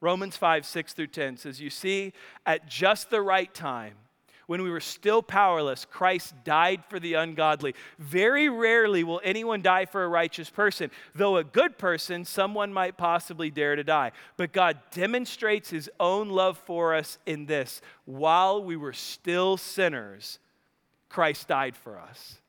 Romans 0.01 0.35
5, 0.35 0.65
6 0.65 0.93
through 0.93 1.07
10 1.07 1.37
says, 1.37 1.61
You 1.61 1.69
see, 1.69 2.13
at 2.45 2.67
just 2.67 3.09
the 3.11 3.21
right 3.21 3.53
time, 3.53 3.93
when 4.47 4.63
we 4.63 4.69
were 4.71 4.81
still 4.81 5.21
powerless, 5.21 5.85
Christ 5.85 6.33
died 6.43 6.83
for 6.89 6.99
the 6.99 7.13
ungodly. 7.13 7.73
Very 7.99 8.49
rarely 8.49 9.03
will 9.03 9.21
anyone 9.23 9.61
die 9.61 9.85
for 9.85 10.03
a 10.03 10.09
righteous 10.09 10.49
person, 10.49 10.91
though 11.15 11.37
a 11.37 11.43
good 11.43 11.77
person, 11.77 12.25
someone 12.25 12.73
might 12.73 12.97
possibly 12.97 13.49
dare 13.49 13.77
to 13.77 13.83
die. 13.85 14.11
But 14.35 14.51
God 14.51 14.79
demonstrates 14.91 15.69
his 15.69 15.89
own 16.01 16.29
love 16.29 16.57
for 16.57 16.93
us 16.93 17.17
in 17.25 17.45
this 17.45 17.81
while 18.03 18.61
we 18.61 18.75
were 18.75 18.91
still 18.91 19.55
sinners, 19.55 20.39
Christ 21.07 21.47
died 21.47 21.77
for 21.77 21.97
us. 21.97 22.41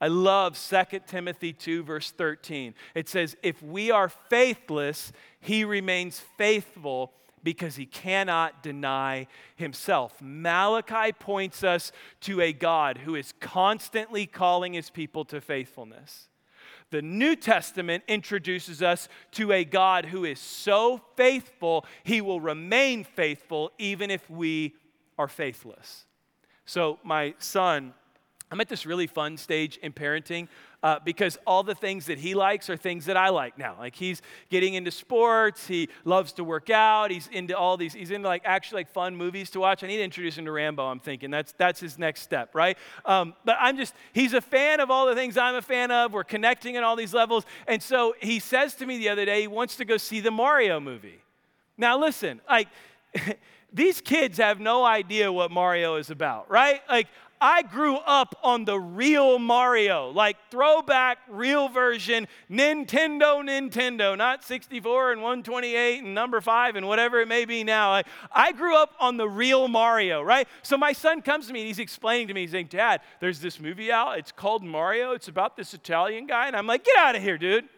I 0.00 0.08
love 0.08 0.58
2 0.58 1.00
Timothy 1.06 1.52
2, 1.52 1.82
verse 1.82 2.10
13. 2.10 2.74
It 2.94 3.08
says, 3.08 3.36
If 3.42 3.62
we 3.62 3.90
are 3.90 4.08
faithless, 4.08 5.12
he 5.40 5.64
remains 5.64 6.20
faithful 6.36 7.12
because 7.42 7.76
he 7.76 7.86
cannot 7.86 8.62
deny 8.62 9.26
himself. 9.54 10.14
Malachi 10.20 11.12
points 11.12 11.62
us 11.62 11.92
to 12.20 12.40
a 12.40 12.52
God 12.52 12.98
who 12.98 13.14
is 13.14 13.34
constantly 13.40 14.26
calling 14.26 14.72
his 14.72 14.90
people 14.90 15.24
to 15.26 15.40
faithfulness. 15.40 16.28
The 16.90 17.02
New 17.02 17.36
Testament 17.36 18.04
introduces 18.08 18.82
us 18.82 19.08
to 19.32 19.52
a 19.52 19.64
God 19.64 20.06
who 20.06 20.24
is 20.24 20.40
so 20.40 21.00
faithful, 21.16 21.84
he 22.02 22.20
will 22.20 22.40
remain 22.40 23.04
faithful 23.04 23.72
even 23.78 24.10
if 24.10 24.28
we 24.30 24.74
are 25.18 25.28
faithless. 25.28 26.06
So, 26.66 26.98
my 27.02 27.34
son, 27.38 27.94
I'm 28.54 28.60
at 28.60 28.68
this 28.68 28.86
really 28.86 29.08
fun 29.08 29.36
stage 29.36 29.78
in 29.78 29.92
parenting 29.92 30.46
uh, 30.84 31.00
because 31.04 31.36
all 31.44 31.64
the 31.64 31.74
things 31.74 32.06
that 32.06 32.18
he 32.18 32.34
likes 32.34 32.70
are 32.70 32.76
things 32.76 33.06
that 33.06 33.16
I 33.16 33.30
like 33.30 33.58
now. 33.58 33.74
Like 33.76 33.96
he's 33.96 34.22
getting 34.48 34.74
into 34.74 34.92
sports, 34.92 35.66
he 35.66 35.88
loves 36.04 36.32
to 36.34 36.44
work 36.44 36.70
out, 36.70 37.10
he's 37.10 37.26
into 37.32 37.58
all 37.58 37.76
these, 37.76 37.94
he's 37.94 38.12
into 38.12 38.28
like 38.28 38.42
actually 38.44 38.82
like 38.82 38.90
fun 38.90 39.16
movies 39.16 39.50
to 39.50 39.58
watch. 39.58 39.82
I 39.82 39.88
need 39.88 39.96
to 39.96 40.04
introduce 40.04 40.38
him 40.38 40.44
to 40.44 40.52
Rambo, 40.52 40.86
I'm 40.86 41.00
thinking. 41.00 41.32
That's, 41.32 41.52
that's 41.58 41.80
his 41.80 41.98
next 41.98 42.20
step, 42.20 42.54
right? 42.54 42.78
Um, 43.04 43.34
but 43.44 43.56
I'm 43.58 43.76
just, 43.76 43.92
he's 44.12 44.34
a 44.34 44.40
fan 44.40 44.78
of 44.78 44.88
all 44.88 45.06
the 45.06 45.16
things 45.16 45.36
I'm 45.36 45.56
a 45.56 45.62
fan 45.62 45.90
of. 45.90 46.12
We're 46.12 46.22
connecting 46.22 46.76
on 46.76 46.84
all 46.84 46.94
these 46.94 47.12
levels. 47.12 47.44
And 47.66 47.82
so 47.82 48.14
he 48.20 48.38
says 48.38 48.76
to 48.76 48.86
me 48.86 48.98
the 48.98 49.08
other 49.08 49.24
day, 49.24 49.40
he 49.40 49.46
wants 49.48 49.74
to 49.78 49.84
go 49.84 49.96
see 49.96 50.20
the 50.20 50.30
Mario 50.30 50.78
movie. 50.78 51.20
Now 51.76 51.98
listen, 51.98 52.40
like, 52.48 52.68
these 53.72 54.00
kids 54.00 54.38
have 54.38 54.60
no 54.60 54.84
idea 54.84 55.32
what 55.32 55.50
Mario 55.50 55.96
is 55.96 56.08
about, 56.08 56.48
right? 56.48 56.82
Like, 56.88 57.08
I 57.40 57.62
grew 57.62 57.96
up 57.96 58.38
on 58.42 58.64
the 58.64 58.78
real 58.78 59.38
Mario, 59.38 60.10
like 60.10 60.36
throwback, 60.50 61.18
real 61.28 61.68
version, 61.68 62.26
Nintendo, 62.50 63.42
Nintendo, 63.42 64.16
not 64.16 64.44
64 64.44 65.12
and 65.12 65.20
128 65.20 66.02
and 66.02 66.14
number 66.14 66.40
five 66.40 66.76
and 66.76 66.86
whatever 66.86 67.20
it 67.20 67.28
may 67.28 67.44
be 67.44 67.64
now. 67.64 67.90
I, 67.90 68.02
I 68.32 68.52
grew 68.52 68.76
up 68.76 68.94
on 69.00 69.16
the 69.16 69.28
real 69.28 69.68
Mario, 69.68 70.22
right? 70.22 70.48
So 70.62 70.76
my 70.76 70.92
son 70.92 71.22
comes 71.22 71.46
to 71.48 71.52
me 71.52 71.60
and 71.60 71.66
he's 71.66 71.78
explaining 71.78 72.28
to 72.28 72.34
me, 72.34 72.42
he's 72.42 72.52
saying, 72.52 72.68
Dad, 72.70 73.00
there's 73.20 73.40
this 73.40 73.60
movie 73.60 73.92
out. 73.92 74.18
It's 74.18 74.32
called 74.32 74.62
Mario. 74.62 75.12
It's 75.12 75.28
about 75.28 75.56
this 75.56 75.74
Italian 75.74 76.26
guy. 76.26 76.46
And 76.46 76.56
I'm 76.56 76.66
like, 76.66 76.84
Get 76.84 76.96
out 76.96 77.16
of 77.16 77.22
here, 77.22 77.38
dude. 77.38 77.68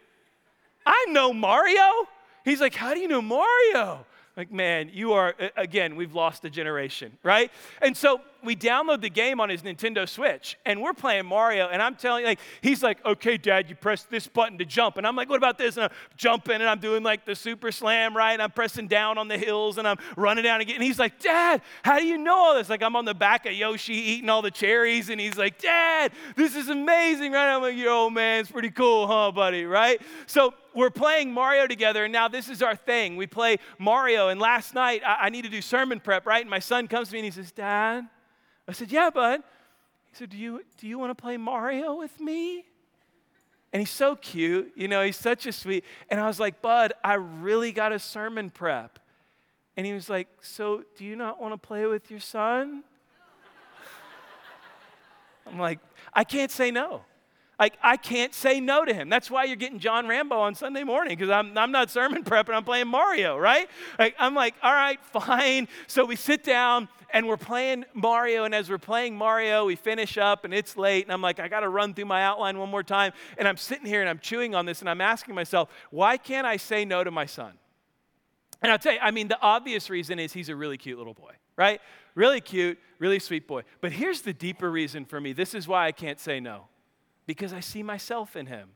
I 0.85 1.05
know 1.09 1.33
Mario. 1.33 2.07
He's 2.45 2.61
like, 2.61 2.75
How 2.75 2.93
do 2.93 2.99
you 2.99 3.07
know 3.07 3.21
Mario? 3.21 4.05
Like, 4.37 4.51
man, 4.51 4.91
you 4.93 5.13
are, 5.13 5.33
again, 5.55 5.95
we've 5.95 6.13
lost 6.13 6.45
a 6.45 6.49
generation, 6.51 7.17
right? 7.23 7.51
And 7.81 7.97
so 7.97 8.21
we 8.43 8.55
download 8.55 9.01
the 9.01 9.09
game 9.09 9.39
on 9.39 9.49
his 9.49 9.61
Nintendo 9.61 10.07
Switch 10.07 10.57
and 10.65 10.81
we're 10.81 10.93
playing 10.93 11.25
Mario. 11.25 11.67
And 11.67 11.81
I'm 11.81 11.95
telling 11.95 12.21
you, 12.21 12.27
like, 12.27 12.39
he's 12.61 12.83
like, 12.83 13.03
okay, 13.05 13.37
dad, 13.37 13.69
you 13.69 13.75
press 13.75 14.03
this 14.03 14.27
button 14.27 14.57
to 14.57 14.65
jump. 14.65 14.97
And 14.97 15.05
I'm 15.05 15.15
like, 15.15 15.29
what 15.29 15.37
about 15.37 15.57
this? 15.57 15.77
And 15.77 15.85
I'm 15.85 15.91
jumping 16.15 16.55
and 16.55 16.65
I'm 16.65 16.79
doing 16.79 17.03
like 17.03 17.25
the 17.25 17.35
super 17.35 17.71
slam, 17.71 18.15
right? 18.15 18.33
And 18.33 18.41
I'm 18.41 18.51
pressing 18.51 18.87
down 18.87 19.17
on 19.17 19.27
the 19.27 19.37
hills 19.37 19.77
and 19.77 19.87
I'm 19.87 19.97
running 20.15 20.43
down 20.43 20.61
again. 20.61 20.75
And 20.75 20.83
he's 20.83 20.99
like, 20.99 21.19
dad, 21.19 21.61
how 21.83 21.99
do 21.99 22.05
you 22.05 22.17
know 22.17 22.35
all 22.35 22.55
this? 22.55 22.69
Like, 22.69 22.83
I'm 22.83 22.95
on 22.95 23.05
the 23.05 23.15
back 23.15 23.45
of 23.45 23.53
Yoshi 23.53 23.93
eating 23.93 24.29
all 24.29 24.41
the 24.41 24.51
cherries. 24.51 25.09
And 25.09 25.19
he's 25.19 25.37
like, 25.37 25.59
dad, 25.61 26.11
this 26.35 26.55
is 26.55 26.69
amazing, 26.69 27.31
right? 27.31 27.53
I'm 27.53 27.61
like, 27.61 27.77
yo, 27.77 28.09
man, 28.09 28.41
it's 28.41 28.51
pretty 28.51 28.71
cool, 28.71 29.07
huh, 29.07 29.31
buddy, 29.31 29.65
right? 29.65 30.01
So 30.25 30.53
we're 30.77 30.91
playing 30.91 31.31
Mario 31.31 31.65
together, 31.65 32.03
and 32.03 32.13
now 32.13 32.27
this 32.27 32.49
is 32.49 32.61
our 32.61 32.75
thing. 32.75 33.17
We 33.17 33.25
play 33.25 33.57
Mario, 33.79 34.29
and 34.29 34.39
last 34.39 34.75
night 34.75 35.01
I, 35.05 35.25
I, 35.25 35.29
need 35.29 35.41
to 35.43 35.49
do 35.49 35.61
sermon 35.61 35.99
prep, 35.99 36.27
right? 36.27 36.41
And 36.41 36.49
my 36.49 36.59
son 36.59 36.87
comes 36.87 37.07
to 37.09 37.13
me 37.13 37.19
and 37.19 37.25
he 37.25 37.31
says, 37.31 37.51
Dad, 37.51 38.07
I 38.67 38.71
said, 38.73 38.91
Yeah, 38.91 39.09
bud. 39.09 39.41
He 40.09 40.15
said, 40.15 40.29
Do 40.29 40.37
you, 40.37 40.63
do 40.77 40.87
you 40.87 40.99
want 40.99 41.15
to 41.15 41.21
play 41.21 41.37
Mario 41.37 41.95
with 41.95 42.19
me? 42.19 42.65
And 43.73 43.81
he's 43.81 43.91
so 43.91 44.15
cute, 44.15 44.71
you 44.75 44.87
know, 44.87 45.03
he's 45.03 45.17
such 45.17 45.45
a 45.45 45.51
sweet. 45.51 45.83
And 46.09 46.19
I 46.19 46.27
was 46.27 46.39
like, 46.39 46.61
Bud, 46.61 46.93
I 47.03 47.15
really 47.15 47.71
got 47.71 47.91
a 47.91 47.99
sermon 47.99 48.49
prep. 48.49 48.99
And 49.75 49.85
he 49.85 49.93
was 49.93 50.09
like, 50.09 50.27
So 50.41 50.83
do 50.97 51.05
you 51.05 51.15
not 51.15 51.41
want 51.41 51.53
to 51.53 51.57
play 51.57 51.85
with 51.85 52.09
your 52.09 52.19
son? 52.19 52.83
I'm 55.45 55.59
like, 55.59 55.79
I 56.13 56.23
can't 56.23 56.51
say 56.51 56.71
no. 56.71 57.03
Like, 57.59 57.77
I 57.81 57.97
can't 57.97 58.33
say 58.35 58.59
no 58.59 58.85
to 58.85 58.93
him. 58.93 59.09
That's 59.09 59.31
why 59.31 59.45
you're 59.45 59.55
getting 59.55 59.79
John 59.79 60.07
Rambo 60.07 60.37
on 60.37 60.53
Sunday 60.53 60.83
morning, 60.83 61.17
because 61.17 61.31
I'm, 61.31 61.57
I'm 61.57 61.71
not 61.71 61.89
sermon 61.89 62.23
prepping, 62.23 62.53
I'm 62.53 62.63
playing 62.63 62.87
Mario, 62.87 63.37
right? 63.37 63.67
Like, 63.97 64.15
I'm 64.19 64.35
like, 64.35 64.53
all 64.61 64.73
right, 64.73 64.99
fine. 65.05 65.67
So 65.87 66.05
we 66.05 66.15
sit 66.15 66.43
down 66.43 66.87
and 67.13 67.27
we're 67.27 67.37
playing 67.37 67.85
Mario. 67.93 68.43
And 68.43 68.53
as 68.53 68.69
we're 68.69 68.77
playing 68.77 69.15
Mario, 69.15 69.65
we 69.65 69.75
finish 69.75 70.17
up 70.17 70.45
and 70.45 70.53
it's 70.53 70.77
late. 70.77 71.05
And 71.05 71.11
I'm 71.11 71.21
like, 71.21 71.39
I 71.39 71.47
got 71.47 71.61
to 71.61 71.69
run 71.69 71.93
through 71.93 72.05
my 72.05 72.23
outline 72.23 72.57
one 72.57 72.69
more 72.69 72.83
time. 72.83 73.13
And 73.37 73.47
I'm 73.47 73.57
sitting 73.57 73.85
here 73.85 74.01
and 74.01 74.09
I'm 74.09 74.19
chewing 74.19 74.55
on 74.55 74.65
this 74.65 74.81
and 74.81 74.89
I'm 74.89 75.01
asking 75.01 75.35
myself, 75.35 75.69
why 75.91 76.17
can't 76.17 76.47
I 76.47 76.57
say 76.57 76.85
no 76.85 77.03
to 77.03 77.11
my 77.11 77.25
son? 77.25 77.53
And 78.61 78.71
I'll 78.71 78.79
tell 78.79 78.93
you, 78.93 78.99
I 79.01 79.11
mean, 79.11 79.27
the 79.27 79.39
obvious 79.41 79.89
reason 79.89 80.19
is 80.19 80.33
he's 80.33 80.49
a 80.49 80.55
really 80.55 80.77
cute 80.77 80.97
little 80.97 81.13
boy, 81.13 81.33
right? 81.55 81.79
Really 82.15 82.41
cute, 82.41 82.79
really 82.99 83.19
sweet 83.19 83.47
boy. 83.47 83.63
But 83.81 83.91
here's 83.91 84.21
the 84.21 84.33
deeper 84.33 84.69
reason 84.71 85.05
for 85.05 85.21
me 85.21 85.33
this 85.33 85.53
is 85.53 85.67
why 85.67 85.85
I 85.85 85.91
can't 85.91 86.19
say 86.19 86.39
no 86.39 86.67
because 87.27 87.53
I 87.53 87.59
see 87.59 87.83
myself 87.83 88.35
in 88.35 88.47
him. 88.47 88.69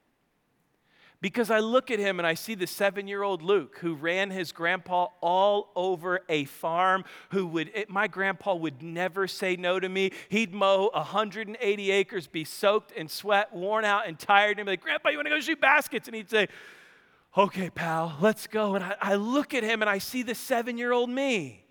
Because 1.22 1.52
I 1.52 1.60
look 1.60 1.92
at 1.92 2.00
him 2.00 2.20
and 2.20 2.26
I 2.26 2.34
see 2.34 2.56
the 2.56 2.66
seven 2.66 3.08
year 3.08 3.22
old 3.22 3.44
Luke 3.44 3.78
who 3.80 3.94
ran 3.94 4.32
his 4.32 4.52
grandpa 4.52 5.08
all 5.22 5.72
over 5.76 6.22
a 6.28 6.46
farm, 6.46 7.06
who 7.30 7.46
would, 7.48 7.70
it, 7.76 7.92
my 7.92 8.08
grandpa 8.08 8.56
would 8.56 8.82
never 8.82 9.28
say 9.28 9.56
no 9.56 9.80
to 9.80 9.88
me. 9.88 10.12
He'd 10.30 10.52
mow 10.52 10.90
180 10.94 11.92
acres, 11.92 12.26
be 12.26 12.44
soaked 12.44 12.92
in 12.94 13.08
sweat, 13.08 13.54
worn 13.54 13.86
out 13.86 14.08
and 14.08 14.18
tired, 14.18 14.58
and 14.58 14.66
be 14.66 14.72
like, 14.72 14.82
Grandpa, 14.82 15.10
you 15.10 15.18
wanna 15.18 15.30
go 15.30 15.40
shoot 15.40 15.62
baskets? 15.62 16.08
And 16.08 16.16
he'd 16.16 16.30
say, 16.30 16.48
Okay, 17.38 17.70
pal, 17.70 18.18
let's 18.20 18.48
go. 18.48 18.76
And 18.76 18.84
I, 18.84 18.96
I 19.00 19.16
look 19.16 19.54
at 19.54 19.64
him 19.64 19.82
and 19.82 19.90
I 19.90 20.00
see 20.00 20.24
the 20.24 20.36
seven 20.36 20.78
year 20.78 20.92
old 20.92 21.10
me. 21.10 21.64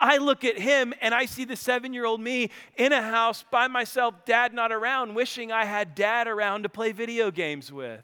I 0.00 0.16
look 0.16 0.44
at 0.44 0.58
him 0.58 0.94
and 1.00 1.14
I 1.14 1.26
see 1.26 1.44
the 1.44 1.56
seven 1.56 1.92
year 1.92 2.06
old 2.06 2.20
me 2.20 2.50
in 2.76 2.92
a 2.92 3.02
house 3.02 3.44
by 3.50 3.68
myself, 3.68 4.24
dad 4.24 4.54
not 4.54 4.72
around, 4.72 5.14
wishing 5.14 5.52
I 5.52 5.66
had 5.66 5.94
dad 5.94 6.26
around 6.26 6.62
to 6.62 6.68
play 6.68 6.92
video 6.92 7.30
games 7.30 7.70
with. 7.70 8.02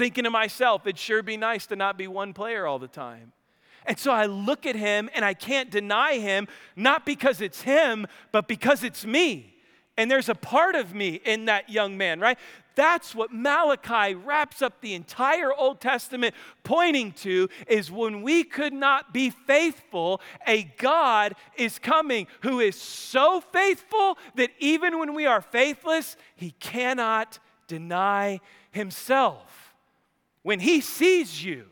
Thinking 0.00 0.24
to 0.24 0.30
myself, 0.30 0.86
it'd 0.86 0.98
sure 0.98 1.22
be 1.22 1.36
nice 1.36 1.66
to 1.66 1.76
not 1.76 1.98
be 1.98 2.08
one 2.08 2.32
player 2.32 2.66
all 2.66 2.78
the 2.78 2.88
time. 2.88 3.32
And 3.84 3.98
so 3.98 4.10
I 4.10 4.24
look 4.24 4.64
at 4.64 4.74
him 4.74 5.10
and 5.14 5.26
I 5.26 5.34
can't 5.34 5.70
deny 5.70 6.14
him, 6.14 6.48
not 6.74 7.04
because 7.04 7.42
it's 7.42 7.60
him, 7.60 8.06
but 8.32 8.48
because 8.48 8.82
it's 8.82 9.04
me. 9.04 9.54
And 9.98 10.10
there's 10.10 10.30
a 10.30 10.34
part 10.34 10.74
of 10.74 10.94
me 10.94 11.20
in 11.26 11.44
that 11.44 11.68
young 11.68 11.98
man, 11.98 12.18
right? 12.18 12.38
That's 12.76 13.14
what 13.14 13.30
Malachi 13.30 14.14
wraps 14.14 14.62
up 14.62 14.80
the 14.80 14.94
entire 14.94 15.52
Old 15.52 15.82
Testament 15.82 16.34
pointing 16.64 17.12
to 17.24 17.50
is 17.68 17.90
when 17.90 18.22
we 18.22 18.42
could 18.42 18.72
not 18.72 19.12
be 19.12 19.28
faithful, 19.28 20.22
a 20.46 20.62
God 20.78 21.34
is 21.58 21.78
coming 21.78 22.26
who 22.40 22.60
is 22.60 22.80
so 22.80 23.42
faithful 23.52 24.16
that 24.36 24.48
even 24.60 24.98
when 24.98 25.12
we 25.12 25.26
are 25.26 25.42
faithless, 25.42 26.16
he 26.36 26.52
cannot 26.52 27.38
deny 27.66 28.40
himself. 28.70 29.59
When 30.42 30.60
he 30.60 30.80
sees 30.80 31.44
you, 31.44 31.66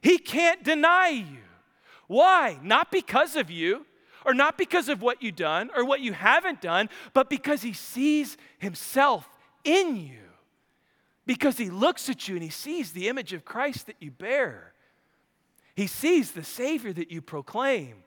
he 0.00 0.18
can't 0.18 0.62
deny 0.62 1.08
you. 1.08 1.38
Why? 2.06 2.58
Not 2.62 2.90
because 2.90 3.36
of 3.36 3.50
you 3.50 3.86
or 4.24 4.34
not 4.34 4.56
because 4.58 4.88
of 4.88 5.02
what 5.02 5.22
you've 5.22 5.36
done 5.36 5.70
or 5.76 5.84
what 5.84 6.00
you 6.00 6.12
haven't 6.12 6.60
done, 6.60 6.88
but 7.12 7.30
because 7.30 7.62
he 7.62 7.72
sees 7.72 8.36
himself 8.58 9.28
in 9.64 9.96
you. 9.96 10.18
Because 11.26 11.56
he 11.56 11.70
looks 11.70 12.08
at 12.08 12.28
you 12.28 12.34
and 12.34 12.42
he 12.42 12.50
sees 12.50 12.92
the 12.92 13.08
image 13.08 13.32
of 13.32 13.44
Christ 13.44 13.86
that 13.86 13.96
you 13.98 14.10
bear. 14.10 14.72
He 15.74 15.86
sees 15.86 16.32
the 16.32 16.44
Savior 16.44 16.92
that 16.92 17.10
you 17.10 17.22
proclaim. 17.22 18.04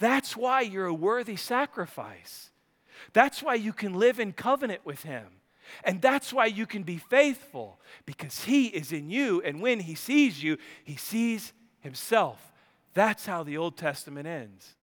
That's 0.00 0.36
why 0.36 0.62
you're 0.62 0.86
a 0.86 0.94
worthy 0.94 1.36
sacrifice. 1.36 2.50
That's 3.12 3.42
why 3.42 3.54
you 3.54 3.72
can 3.72 3.94
live 3.94 4.20
in 4.20 4.32
covenant 4.32 4.84
with 4.84 5.02
him. 5.02 5.26
And 5.84 6.00
that's 6.00 6.32
why 6.32 6.46
you 6.46 6.66
can 6.66 6.82
be 6.82 6.96
faithful 6.96 7.80
because 8.06 8.44
he 8.44 8.66
is 8.66 8.92
in 8.92 9.10
you. 9.10 9.42
And 9.42 9.60
when 9.60 9.80
he 9.80 9.94
sees 9.94 10.42
you, 10.42 10.58
he 10.84 10.96
sees 10.96 11.52
himself. 11.80 12.52
That's 12.94 13.26
how 13.26 13.42
the 13.42 13.58
Old 13.58 13.76
Testament 13.76 14.26
ends. 14.26 14.74